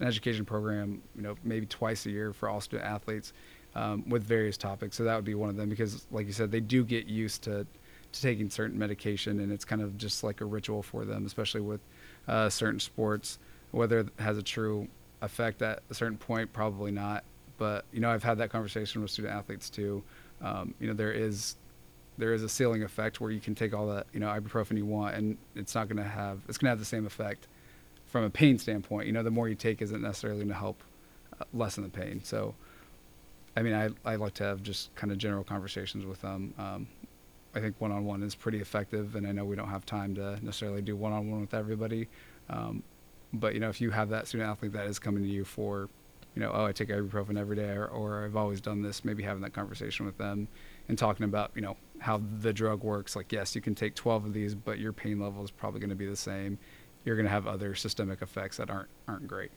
[0.00, 1.02] an education program.
[1.14, 3.32] You know, maybe twice a year for all student athletes
[3.74, 4.96] um, with various topics.
[4.96, 7.42] So that would be one of them because, like you said, they do get used
[7.42, 7.66] to
[8.12, 11.60] to taking certain medication, and it's kind of just like a ritual for them, especially
[11.60, 11.80] with
[12.26, 13.38] uh, certain sports.
[13.72, 14.88] Whether it has a true
[15.20, 17.24] effect at a certain point, probably not.
[17.58, 20.02] But you know, I've had that conversation with student athletes too.
[20.42, 21.56] Um, you know, there is
[22.18, 24.86] there is a ceiling effect where you can take all that you know ibuprofen you
[24.86, 27.46] want, and it's not going to have it's going to have the same effect
[28.06, 29.06] from a pain standpoint.
[29.06, 30.82] You know, the more you take isn't necessarily going to help
[31.40, 32.22] uh, lessen the pain.
[32.22, 32.54] So,
[33.56, 36.54] I mean, I I like to have just kind of general conversations with them.
[36.58, 36.86] Um,
[37.54, 40.82] I think one-on-one is pretty effective, and I know we don't have time to necessarily
[40.82, 42.06] do one-on-one with everybody.
[42.50, 42.82] Um,
[43.32, 45.88] but you know, if you have that student athlete that is coming to you for,
[46.36, 49.22] you know, oh, I take ibuprofen every day, or, or I've always done this, maybe
[49.22, 50.48] having that conversation with them
[50.86, 53.16] and talking about, you know, how the drug works.
[53.16, 55.90] Like, yes, you can take 12 of these, but your pain level is probably going
[55.90, 56.58] to be the same.
[57.06, 59.50] You're going to have other systemic effects that aren't aren't great.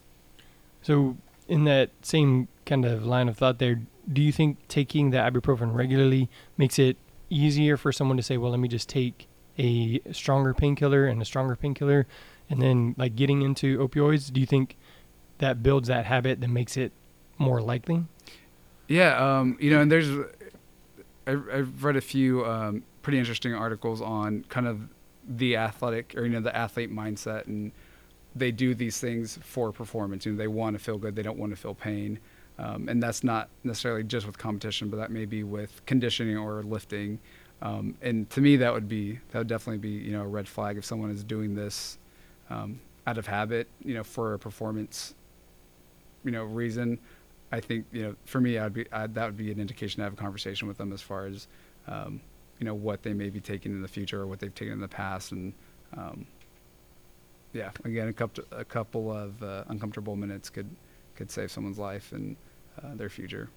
[0.82, 1.18] So,
[1.50, 5.74] in that same kind of line of thought, there, do you think taking the ibuprofen
[5.74, 6.96] regularly makes it
[7.30, 11.26] easier for someone to say, "Well, let me just take a stronger painkiller and a
[11.26, 12.08] stronger painkiller,"
[12.50, 14.32] and then like getting into opioids?
[14.32, 14.78] Do you think
[15.40, 16.92] that builds that habit that makes it
[17.38, 18.06] more likely?
[18.88, 20.10] Yeah, um, you know, and there's,
[21.28, 24.82] I, I've read a few um, pretty interesting articles on kind of
[25.28, 27.72] the athletic or you know the athlete mindset, and
[28.36, 30.26] they do these things for performance.
[30.26, 32.20] You know, they want to feel good, they don't want to feel pain,
[32.58, 36.64] um, and that's not necessarily just with competition, but that may be with conditioning or
[36.64, 37.20] lifting.
[37.62, 40.48] Um, and to me, that would be that would definitely be you know a red
[40.48, 41.98] flag if someone is doing this
[42.50, 45.14] um, out of habit, you know, for a performance,
[46.24, 47.00] you know, reason.
[47.52, 50.04] I think you know, for me, I'd be I'd, that would be an indication to
[50.04, 51.48] have a conversation with them as far as
[51.88, 52.22] um,
[52.60, 54.80] you know what they may be taking in the future or what they've taken in
[54.80, 55.54] the past, and
[55.98, 56.28] um,
[57.54, 60.70] yeah, again, a couple a couple of uh, uncomfortable minutes could
[61.16, 62.36] could save someone's life and
[62.84, 63.50] uh, their future.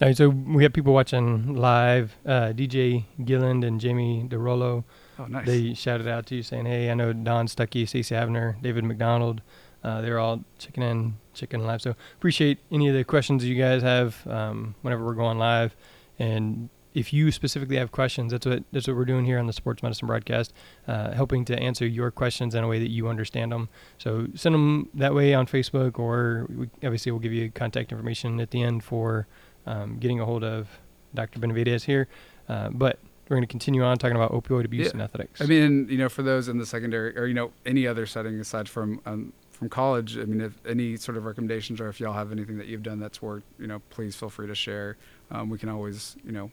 [0.00, 2.16] All right, so we have people watching live.
[2.26, 4.82] Uh, DJ Gilland and Jamie DeRollo.
[5.18, 5.46] Oh, nice.
[5.46, 9.40] They shouted out to you saying, "Hey, I know Don Stuckey, Stacey Avner, David McDonald.
[9.84, 11.82] Uh, they're all checking in, checking live.
[11.82, 15.76] So appreciate any of the questions you guys have um, whenever we're going live.
[16.18, 19.52] And if you specifically have questions, that's what that's what we're doing here on the
[19.52, 20.54] Sports Medicine broadcast,
[20.88, 23.68] uh, helping to answer your questions in a way that you understand them.
[23.98, 28.40] So send them that way on Facebook, or we, obviously we'll give you contact information
[28.40, 29.26] at the end for
[29.66, 30.68] um, getting a hold of
[31.14, 31.40] Dr.
[31.40, 32.06] Benavides here.
[32.48, 34.92] Uh, but we're going to continue on talking about opioid abuse Yeah.
[34.92, 35.40] and athletics.
[35.40, 38.38] I mean, you know, for those in the secondary or you know any other setting
[38.38, 39.32] aside from um,
[39.64, 42.66] from college, I mean, if any sort of recommendations or if y'all have anything that
[42.66, 44.98] you've done that's worked, you know, please feel free to share.
[45.30, 46.50] Um, we can always, you know,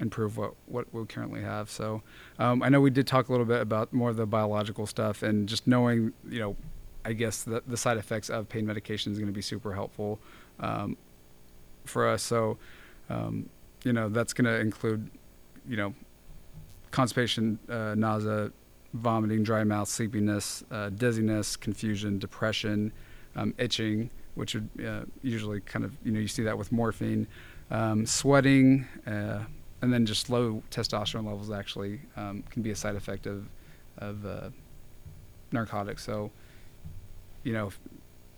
[0.00, 1.68] improve what what we currently have.
[1.68, 2.02] So,
[2.38, 5.22] um, I know we did talk a little bit about more of the biological stuff
[5.22, 6.56] and just knowing, you know,
[7.04, 10.18] I guess the the side effects of pain medication is going to be super helpful
[10.58, 10.96] um,
[11.84, 12.22] for us.
[12.22, 12.56] So,
[13.10, 13.50] um,
[13.84, 15.10] you know, that's going to include,
[15.68, 15.94] you know,
[16.92, 18.52] constipation, uh, nausea,
[18.92, 22.92] vomiting, dry mouth, sleepiness, uh, dizziness, confusion, depression,
[23.36, 27.26] um, itching, which would uh, usually kind of you know you see that with morphine,
[27.70, 29.40] um, sweating, uh,
[29.80, 33.48] and then just low testosterone levels actually um, can be a side effect of
[33.98, 34.50] of uh,
[35.52, 36.04] narcotics.
[36.04, 36.30] So,
[37.42, 37.70] you know,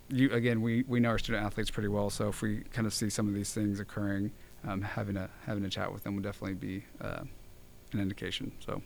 [0.08, 2.94] you again we, we know our student athletes pretty well, so if we kind of
[2.94, 4.30] see some of these things occurring,
[4.66, 7.24] um, having a having a chat with them would definitely be uh,
[7.92, 8.52] an indication.
[8.64, 8.82] So.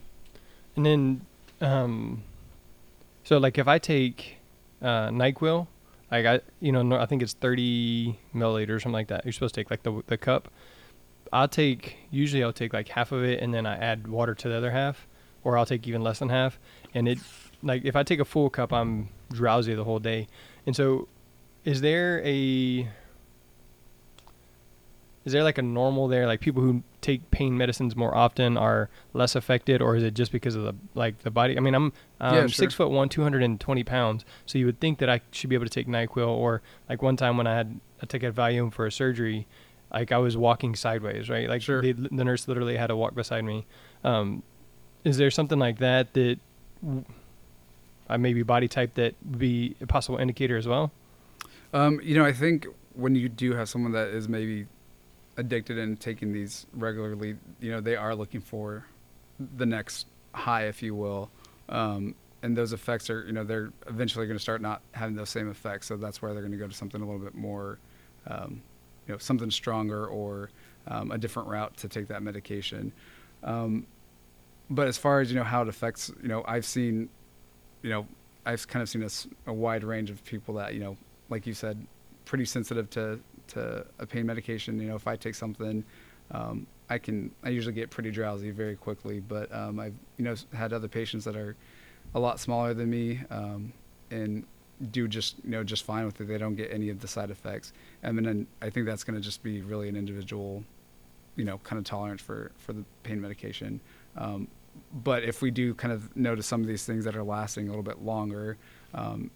[0.76, 1.22] And then,
[1.60, 2.22] um,
[3.24, 4.38] so like if I take
[4.82, 5.66] uh, Nyquil,
[6.10, 9.24] like I, you know, I think it's 30 milliliters, or something like that.
[9.24, 10.48] You're supposed to take like the the cup.
[11.32, 14.48] I'll take usually I'll take like half of it and then I add water to
[14.48, 15.06] the other half,
[15.44, 16.58] or I'll take even less than half.
[16.94, 17.18] And it,
[17.62, 20.26] like if I take a full cup, I'm drowsy the whole day.
[20.66, 21.08] And so,
[21.64, 22.88] is there a
[25.24, 26.26] is there like a normal there?
[26.26, 30.32] Like people who take pain medicines more often are less affected, or is it just
[30.32, 31.56] because of the like the body?
[31.56, 32.48] I mean, I'm um, Yeah, sure.
[32.48, 35.48] six foot one, two hundred and twenty pounds, so you would think that I should
[35.50, 36.28] be able to take Nyquil.
[36.28, 39.46] Or like one time when I had I took a Valium for a surgery,
[39.92, 41.48] like I was walking sideways, right?
[41.48, 41.82] Like Sure.
[41.82, 43.66] they, the nurse literally had to walk beside me.
[44.04, 44.42] Um,
[45.04, 46.38] is there something like that that
[48.08, 50.90] I maybe body type that would be a possible indicator as well?
[51.72, 54.66] Um, you know, I think when you do have someone that is maybe
[55.38, 58.84] addicted and taking these regularly, you know, they are looking for
[59.56, 61.30] the next high, if you will.
[61.68, 65.30] Um, and those effects are, you know, they're eventually going to start not having those
[65.30, 65.86] same effects.
[65.86, 67.78] So that's where they're going to go to something a little bit more,
[68.26, 68.60] um,
[69.06, 70.50] you know, something stronger or
[70.88, 72.92] um, a different route to take that medication.
[73.42, 73.86] Um,
[74.70, 77.08] but as far as you know how it affects, you know, I've seen,
[77.82, 78.06] you know,
[78.44, 79.08] I've kind of seen
[79.46, 80.96] a wide range of people that you know,
[81.30, 81.86] like you said,
[82.24, 84.80] pretty sensitive to to a pain medication.
[84.80, 85.84] You know, if I take something,
[86.30, 89.20] um, I can I usually get pretty drowsy very quickly.
[89.20, 91.56] But um, I've you know had other patients that are
[92.14, 93.72] a lot smaller than me um,
[94.10, 94.44] and
[94.90, 96.28] do just you know just fine with it.
[96.28, 97.72] They don't get any of the side effects.
[98.02, 100.64] And then I think that's going to just be really an individual,
[101.36, 103.80] you know, kind of tolerance for for the pain medication.
[104.16, 104.48] Um,
[105.02, 107.70] but if we do kind of notice some of these things that are lasting a
[107.70, 108.56] little bit longer,
[108.94, 109.30] um,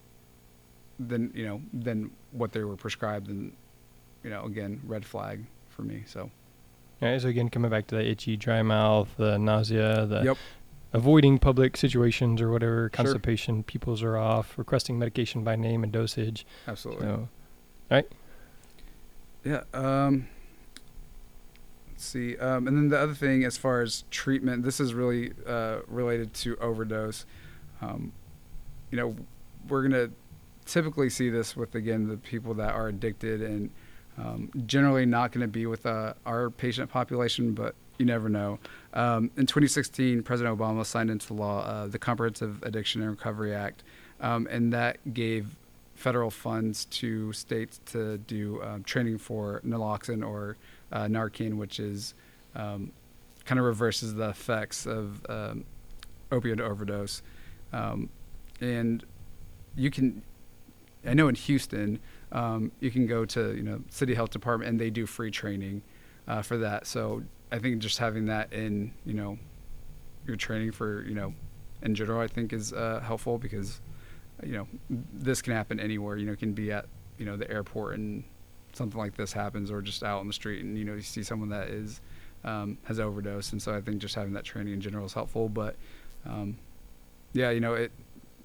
[0.99, 3.51] than you know than what they were prescribed, then
[4.23, 6.03] you know again red flag for me.
[6.05, 6.29] So
[7.01, 10.37] All right, so again, coming back to the itchy, dry mouth, the nausea, the Yep.
[10.93, 16.45] avoiding public situations or whatever, constipation, pupils are off, requesting medication by name and dosage.
[16.67, 17.07] absolutely.
[17.07, 17.29] So,
[19.43, 19.63] Yeah.
[19.73, 20.27] Um,
[21.89, 22.37] let's see.
[22.37, 26.33] Um, and then the other thing, as far as treatment, this is really uh, related
[26.35, 27.25] to overdose.
[27.81, 28.13] Um,
[28.91, 29.15] you know,
[29.67, 30.11] we're gonna
[30.65, 33.71] typically see this with again the people that are addicted, and
[34.17, 38.59] um, generally not going to be with uh, our patient population, but you never know.
[38.93, 43.83] Um, in 2016, President Obama signed into law uh, the Comprehensive Addiction and Recovery Act,
[44.19, 45.55] um, and that gave
[45.95, 50.57] federal funds to states to do um, training for naloxone or
[50.91, 52.13] uh, Narcan, which is
[52.55, 52.91] um,
[53.45, 55.65] kind of reverses the effects of um,
[56.31, 57.21] opioid overdose.
[57.71, 58.09] Um,
[58.61, 59.03] and
[59.75, 60.23] you can,
[61.05, 61.99] I know in Houston,
[62.33, 65.81] um, you can go to you know city health department and they do free training
[66.27, 66.85] uh, for that.
[66.87, 69.37] So I think just having that in you know
[70.27, 71.33] your training for you know
[71.83, 73.81] in general, I think is uh, helpful because
[74.43, 76.17] you know this can happen anywhere.
[76.17, 76.85] You know, it can be at
[77.17, 78.23] you know the airport and
[78.73, 81.23] something like this happens, or just out on the street and you know you see
[81.23, 82.01] someone that is
[82.43, 85.49] um, has overdosed, and so I think just having that training in general is helpful.
[85.49, 85.75] But
[86.25, 86.57] um,
[87.33, 87.91] yeah, you know it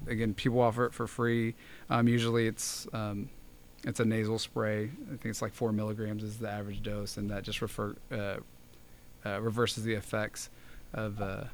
[0.07, 1.55] again, people offer it for free.
[1.91, 3.30] Um, usually it's um,
[3.85, 4.85] it's a nasal spray.
[4.85, 8.37] I think it's like four milligrams is the average dose, and that just refer uh,
[9.24, 10.51] uh, reverses the effects
[10.95, 11.45] of uh,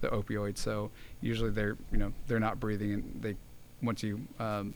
[0.00, 0.58] the opioid.
[0.58, 0.90] So
[1.20, 3.36] usually they're you know they're not breathing, and they
[3.82, 4.74] once you um,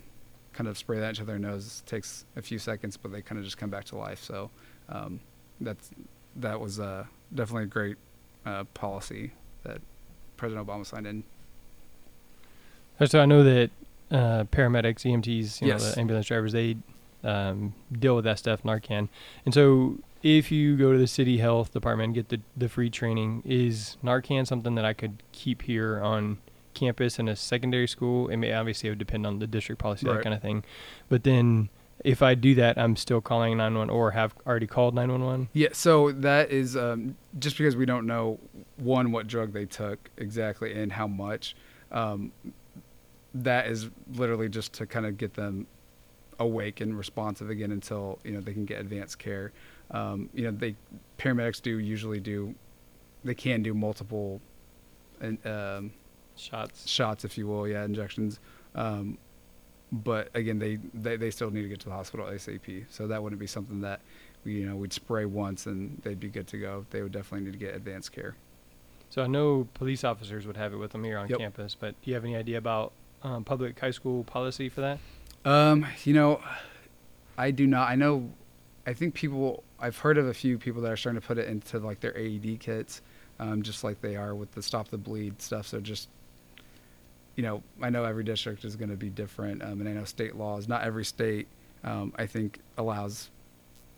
[0.52, 3.38] kind of spray that into their nose, it takes a few seconds, but they kind
[3.38, 4.22] of just come back to life.
[4.22, 4.50] So
[4.88, 5.20] um,
[5.60, 5.90] that's
[6.36, 7.96] that was uh, definitely a great
[8.46, 9.32] uh, policy
[9.64, 9.80] that
[10.36, 11.24] President Obama signed in.
[13.06, 13.70] So I know that
[14.10, 15.82] uh, paramedics, EMTs, you Yes.
[15.82, 16.76] know, the ambulance drivers, they
[17.24, 19.08] um, deal with that stuff, Narcan.
[19.44, 22.90] And so if you go to the city health department and get the, the free
[22.90, 26.38] training, is Narcan something that I could keep here on
[26.74, 28.28] campus in a secondary school?
[28.28, 30.64] It may obviously it would depend on the district policy, that kind of thing.
[31.08, 31.68] But then
[32.04, 35.48] if I do that, I'm still calling 911 or have already called 911.
[35.52, 38.38] Yeah, so that is um, just because we don't know
[38.76, 41.56] one what drug they took exactly and how much.
[41.90, 42.32] Um,
[43.34, 45.66] that is literally just to kind of get them
[46.40, 49.52] awake and responsive again until you know they can get advanced care.
[49.90, 50.76] Um, you know, they
[51.18, 52.54] paramedics do usually do
[53.24, 54.40] they can do multiple
[55.20, 55.92] and um,
[56.36, 56.88] Shots.
[56.88, 58.38] shots, if you will, yeah, injections.
[58.76, 59.18] Um,
[59.90, 62.84] but again, they, they they still need to get to the hospital ASAP.
[62.90, 64.00] So that wouldn't be something that
[64.44, 66.86] we you know we'd spray once and they'd be good to go.
[66.90, 68.36] They would definitely need to get advanced care.
[69.10, 71.38] So I know police officers would have it with them here on Yep.
[71.38, 74.98] campus, but do you have any idea about um, public high school policy for that?
[75.44, 76.40] Um, you know,
[77.36, 77.88] I do not.
[77.88, 78.30] I know.
[78.86, 79.62] I think people.
[79.80, 82.16] I've heard of a few people that are starting to put it into like their
[82.16, 83.00] AED kits,
[83.38, 85.68] um, just like they are with the stop the bleed stuff.
[85.68, 86.08] So just,
[87.36, 90.04] you know, I know every district is going to be different, um, and I know
[90.04, 90.66] state laws.
[90.66, 91.46] Not every state,
[91.84, 93.30] um, I think, allows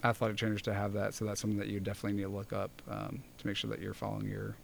[0.04, 1.14] athletic trainers to have that.
[1.14, 3.80] So that's something that you definitely need to look up um, to make sure that
[3.80, 4.56] you're following your,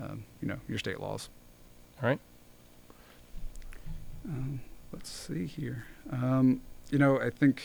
[0.00, 1.28] um, you know, your state laws.
[2.02, 2.20] All right.
[4.24, 4.60] Um,
[4.92, 5.84] let's see here.
[6.10, 6.60] Um,
[6.90, 7.62] you know, I think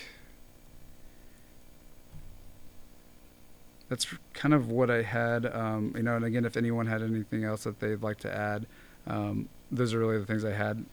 [3.90, 5.46] that's kind of what I had.
[5.46, 8.66] Um, you know, and again, if anyone had anything else that they'd like to add,
[9.06, 10.86] um, those are really the things I had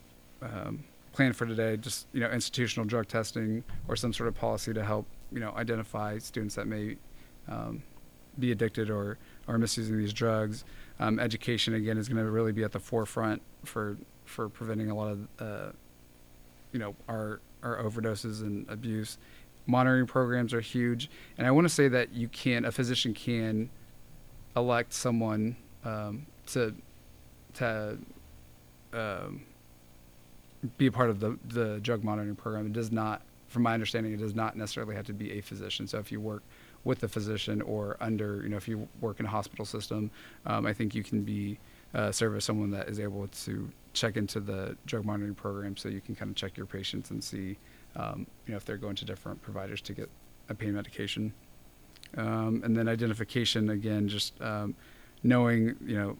[0.42, 1.76] um, planned for today.
[1.76, 5.52] Just you know, institutional drug testing or some sort of policy to help you know
[5.56, 6.96] identify students that may
[7.48, 7.82] um,
[8.38, 10.64] be addicted or or misusing these drugs.
[11.00, 15.08] Education again is going to really be at the forefront for for preventing a lot
[15.12, 15.72] of uh,
[16.72, 19.18] you know our our overdoses and abuse.
[19.66, 21.08] Monitoring programs are huge,
[21.38, 23.70] and I want to say that you can a physician can
[24.56, 26.74] elect someone um, to
[27.54, 27.98] to
[28.92, 29.42] um,
[30.76, 32.66] be a part of the the drug monitoring program.
[32.66, 35.86] It does not, from my understanding, it does not necessarily have to be a physician.
[35.86, 36.42] So if you work
[36.84, 40.10] with a physician or under, you know, if you work in a hospital system,
[40.44, 41.58] um, I think you can be
[41.94, 45.88] uh, serve as someone that is able to check into the drug monitoring program, so
[45.88, 47.56] you can kind of check your patients and see,
[47.96, 50.10] um, you know, if they're going to different providers to get
[50.48, 51.32] a pain medication.
[52.16, 54.74] Um, and then identification again, just um,
[55.22, 56.16] knowing, you know,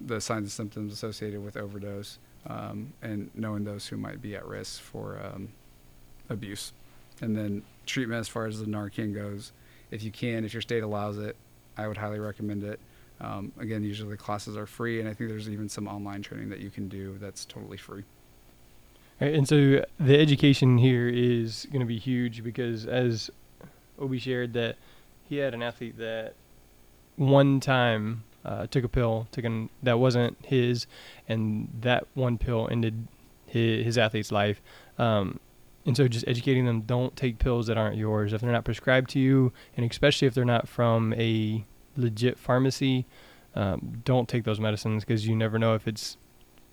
[0.00, 4.46] the signs and symptoms associated with overdose, um, and knowing those who might be at
[4.46, 5.48] risk for um,
[6.28, 6.72] abuse.
[7.22, 9.52] And then treatment as far as the Narcan goes,
[9.90, 11.36] if you can, if your state allows it,
[11.78, 12.78] I would highly recommend it.
[13.20, 16.50] Um, again, usually the classes are free, and I think there's even some online training
[16.50, 18.04] that you can do that's totally free.
[19.20, 23.30] Right, and so the education here is going to be huge because, as
[23.98, 24.76] Obie shared, that
[25.28, 26.34] he had an athlete that
[27.16, 30.86] one time uh, took a pill, took an, that wasn't his,
[31.28, 33.08] and that one pill ended
[33.46, 34.60] his, his athlete's life.
[34.98, 35.40] Um,
[35.86, 39.08] and so, just educating them, don't take pills that aren't yours if they're not prescribed
[39.10, 41.64] to you, and especially if they're not from a
[41.96, 43.06] legit pharmacy.
[43.54, 46.18] Um, don't take those medicines because you never know if it's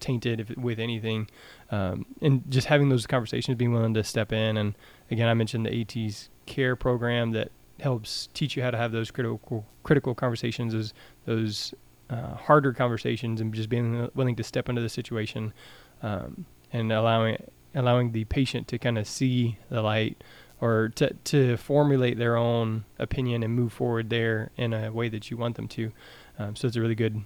[0.04, 1.30] tainted if it, with anything
[1.72, 4.76] um, and just having those conversations being willing to step in and
[5.10, 9.12] again i mentioned the at's care program that helps teach you how to have those
[9.12, 10.94] critical critical conversations those
[11.26, 11.74] those
[12.10, 15.54] uh, harder conversations and just being willing to step into the situation
[16.02, 17.38] um, and allowing
[17.74, 20.22] allowing the patient to kind of see the light
[20.64, 25.30] or to, to formulate their own opinion and move forward there in a way that
[25.30, 25.92] you want them to.
[26.40, 27.22] Um, so it's a really good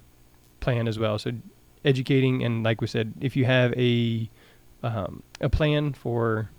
[0.60, 1.20] plan as well.
[1.20, 1.34] So
[1.86, 4.28] educating and like we said if you have a
[4.82, 6.50] um, a plan for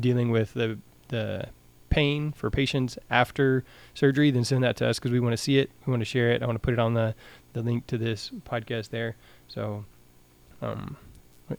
[0.00, 0.76] dealing with the
[1.08, 1.46] the
[1.90, 3.64] pain for patients after
[3.94, 5.70] surgery then send that to us because we want to see it.
[5.86, 6.42] We want to share it.
[6.42, 7.14] I want to put it on the
[7.52, 9.14] the link to this podcast there.
[9.46, 9.84] So
[10.60, 10.96] um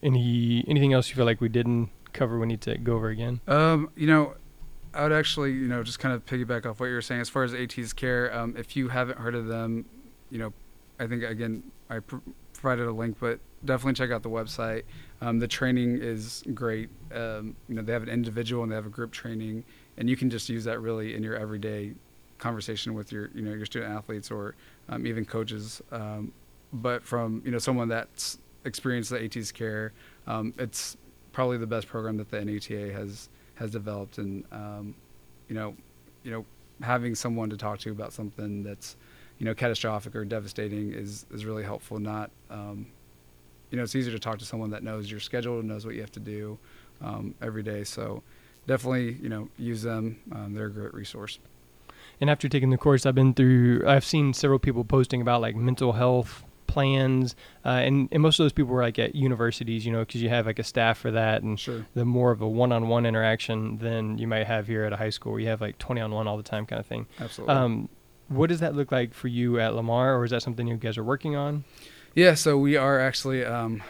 [0.03, 3.39] any anything else you feel like we didn't cover we need to go over again?
[3.47, 4.35] Um, you know,
[4.97, 7.29] I would actually, you know, just kind of piggyback off what you were saying as
[7.29, 8.35] far as AT's care.
[8.35, 9.85] Um, if you haven't heard of them,
[10.31, 10.53] you know,
[10.99, 12.17] I think again I pr-
[12.53, 14.83] provided a link, but definitely check out the website.
[15.21, 16.89] Um, the training is great.
[17.13, 19.63] Um, you know, they have an individual and they have a group training,
[19.97, 21.93] and you can just use that really in your everyday
[22.39, 24.55] conversation with your, you know, your student athletes or
[24.89, 25.79] um, even coaches.
[25.91, 26.33] Um,
[26.73, 29.93] but from you know someone that's experienced the AT's care,
[30.25, 30.97] um, it's
[31.33, 34.95] probably the best program that the NATA has has developed, and um,
[35.47, 35.75] you know,
[36.23, 36.45] you know,
[36.81, 38.95] having someone to talk to about something that's
[39.39, 41.99] you know, catastrophic or devastating is is really helpful.
[41.99, 42.87] Not, um,
[43.69, 45.95] you know, it's easier to talk to someone that knows your schedule and knows what
[45.95, 46.57] you have to do
[47.01, 47.83] um, every day.
[47.83, 48.23] So
[48.65, 50.19] definitely, you know, use them.
[50.31, 51.39] Um, they're a great resource.
[52.19, 53.83] And after taking the course, I've been through.
[53.87, 56.43] I've seen several people posting about like mental health
[56.77, 60.21] plans, uh, and and most of those people were like at universities, you know, because
[60.21, 61.85] you have like a staff for that, and Sure.
[61.95, 65.31] the more of a one-on-one interaction than you might have here at a high school,
[65.31, 67.07] where you have like twenty-on-one all the time, kind of thing.
[67.19, 67.55] Absolutely.
[67.55, 67.89] Um,
[68.27, 70.97] what does that look like for you at Lamar, or is that something you guys
[70.97, 71.63] are working on?
[72.13, 73.81] Yeah, so we are actually um,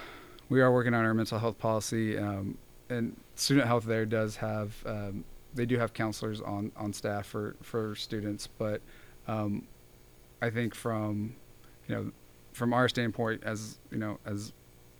[0.47, 2.57] we are working on our mental health policy, um,
[2.89, 7.55] and student health there does have um, they do have counselors on on staff for
[7.61, 8.81] for students, but
[9.27, 9.67] um,
[10.41, 11.35] I think from
[11.87, 12.11] you know
[12.57, 14.51] from our standpoint as you know as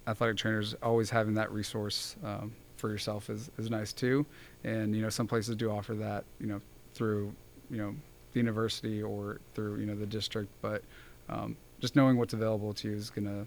[0.05, 4.25] athletic trainers, always having that resource um, for yourself is is nice too,
[4.63, 6.61] and you know some places do offer that you know
[6.93, 7.33] through
[7.69, 7.95] you know
[8.33, 10.83] the university or through you know the district, but
[11.29, 13.45] um, just knowing what's available to you is gonna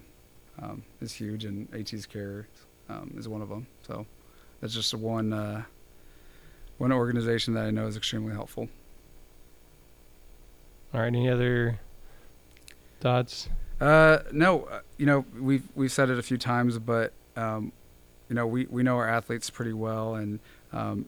[0.61, 2.49] um, is huge, and AT's care
[2.89, 3.67] um, is one of them.
[3.87, 4.05] So
[4.61, 5.63] that's just one uh,
[6.79, 8.69] one organization that I know is extremely helpful.
[10.93, 11.79] All right, any other
[13.01, 13.49] thoughts?
[13.81, 17.73] Uh, no, uh, you know we've we've said it a few times, but um,
[18.29, 20.39] you know we, we know our athletes pretty well, and
[20.73, 21.07] um,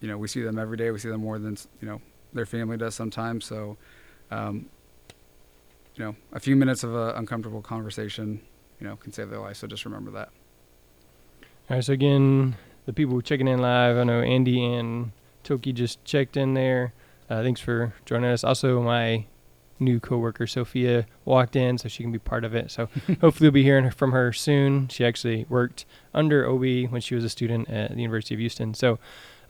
[0.00, 0.90] you know we see them every day.
[0.90, 2.00] We see them more than you know
[2.32, 3.46] their family does sometimes.
[3.46, 3.78] So
[4.30, 4.66] um,
[5.94, 8.42] you know a few minutes of an uncomfortable conversation,
[8.80, 9.56] you know, can save their life.
[9.56, 10.28] So just remember that.
[11.70, 15.12] All right, so again, the people checking in live, I know Andy and
[15.44, 16.92] Toki just checked in there.
[17.30, 18.42] Uh, thanks for joining us.
[18.42, 19.24] Also, my
[19.80, 22.70] new coworker Sophia walked in, so she can be part of it.
[22.70, 22.88] So
[23.20, 24.88] hopefully, we'll be hearing from her soon.
[24.88, 28.74] She actually worked under Obie when she was a student at the University of Houston.
[28.74, 28.98] So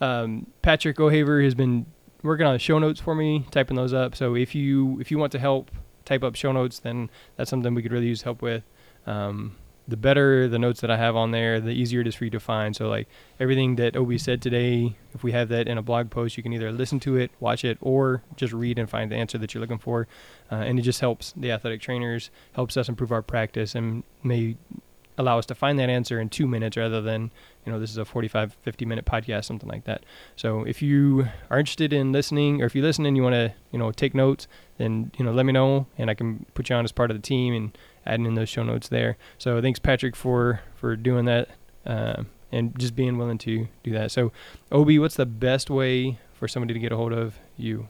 [0.01, 1.87] um, Patrick O'Haver has been
[2.23, 4.15] working on the show notes for me, typing those up.
[4.15, 5.71] So if you if you want to help
[6.05, 8.65] type up show notes, then that's something we could really use help with.
[9.07, 9.57] Um,
[9.91, 12.31] the better the notes that I have on there, the easier it is for you
[12.31, 12.75] to find.
[12.75, 16.37] So like everything that Obie said today, if we have that in a blog post,
[16.37, 19.37] you can either listen to it, watch it, or just read and find the answer
[19.39, 20.07] that you're looking for.
[20.51, 24.57] Uh, and it just helps the athletic trainers, helps us improve our practice, and may
[25.19, 27.31] allow us to find that answer in two minutes rather than
[27.67, 31.29] you know this is a 45 50 minute podcast something like that so if you
[31.51, 34.15] are interested in listening or if you listen and you want to you know take
[34.15, 37.11] notes then you know let me know and i can put you on as part
[37.11, 37.77] of the team and
[38.07, 41.49] adding in those show notes there so thanks patrick for for doing that
[41.87, 42.23] uh,
[42.53, 44.33] and just being willing to do that so
[44.73, 47.89] obie what's the best way for somebody to get a hold of you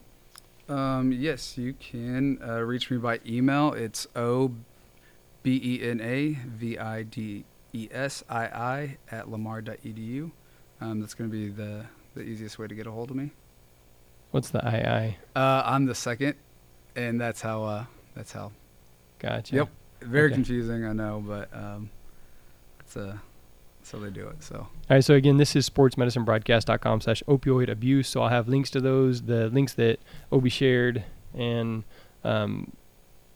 [0.68, 3.72] Um, yes, you can uh, reach me by email.
[3.74, 4.52] It's o
[5.42, 10.30] b e n a v i d e s i i at lamar.edu.
[10.80, 13.30] Um, that's going to be the the easiest way to get a hold of me.
[14.30, 16.34] what's the ii Uh, I'm the second,
[16.94, 17.84] and that's how uh,
[18.14, 18.52] that's how.
[19.18, 19.68] gotcha Yep.
[20.03, 20.34] Very Okay.
[20.34, 21.90] confusing, I know, but um,
[22.78, 23.18] that's uh,
[23.78, 24.42] that's how they do it.
[24.42, 28.09] So All right, so again, this is sportsmedicinebroadcast.com slash opioid abuse.
[28.09, 29.98] So I'll have links to those, the links that
[30.32, 31.84] Obie shared, and
[32.24, 32.72] um,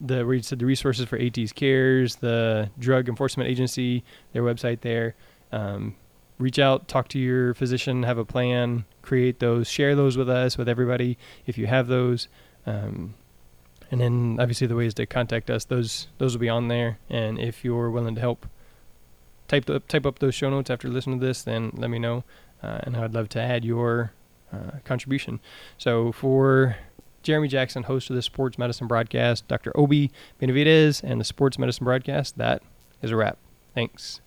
[0.00, 4.80] the where you said the resources for AT's cares, the Drug Enforcement Agency, their website
[4.80, 5.14] there.
[5.52, 5.94] Um,
[6.38, 10.58] reach out, talk to your physician, have a plan, create those, share those with us,
[10.58, 12.26] with everybody if you have those.
[12.66, 13.14] Um,
[13.94, 16.98] and then obviously the ways to contact us, those those will be on there.
[17.08, 18.44] And if you're willing to help
[19.46, 22.24] type up type up those show notes after listening to this, then let me know,
[22.60, 24.10] uh, and I'd love to add your
[24.52, 25.38] uh, contribution.
[25.78, 26.76] So for
[27.22, 29.70] Jeremy Jackson, host of the Sports Medicine Broadcast, Dr.
[29.78, 32.64] Obie Benavides and the Sports Medicine Broadcast, that
[33.00, 33.38] is a wrap.
[33.76, 34.20] Thanks.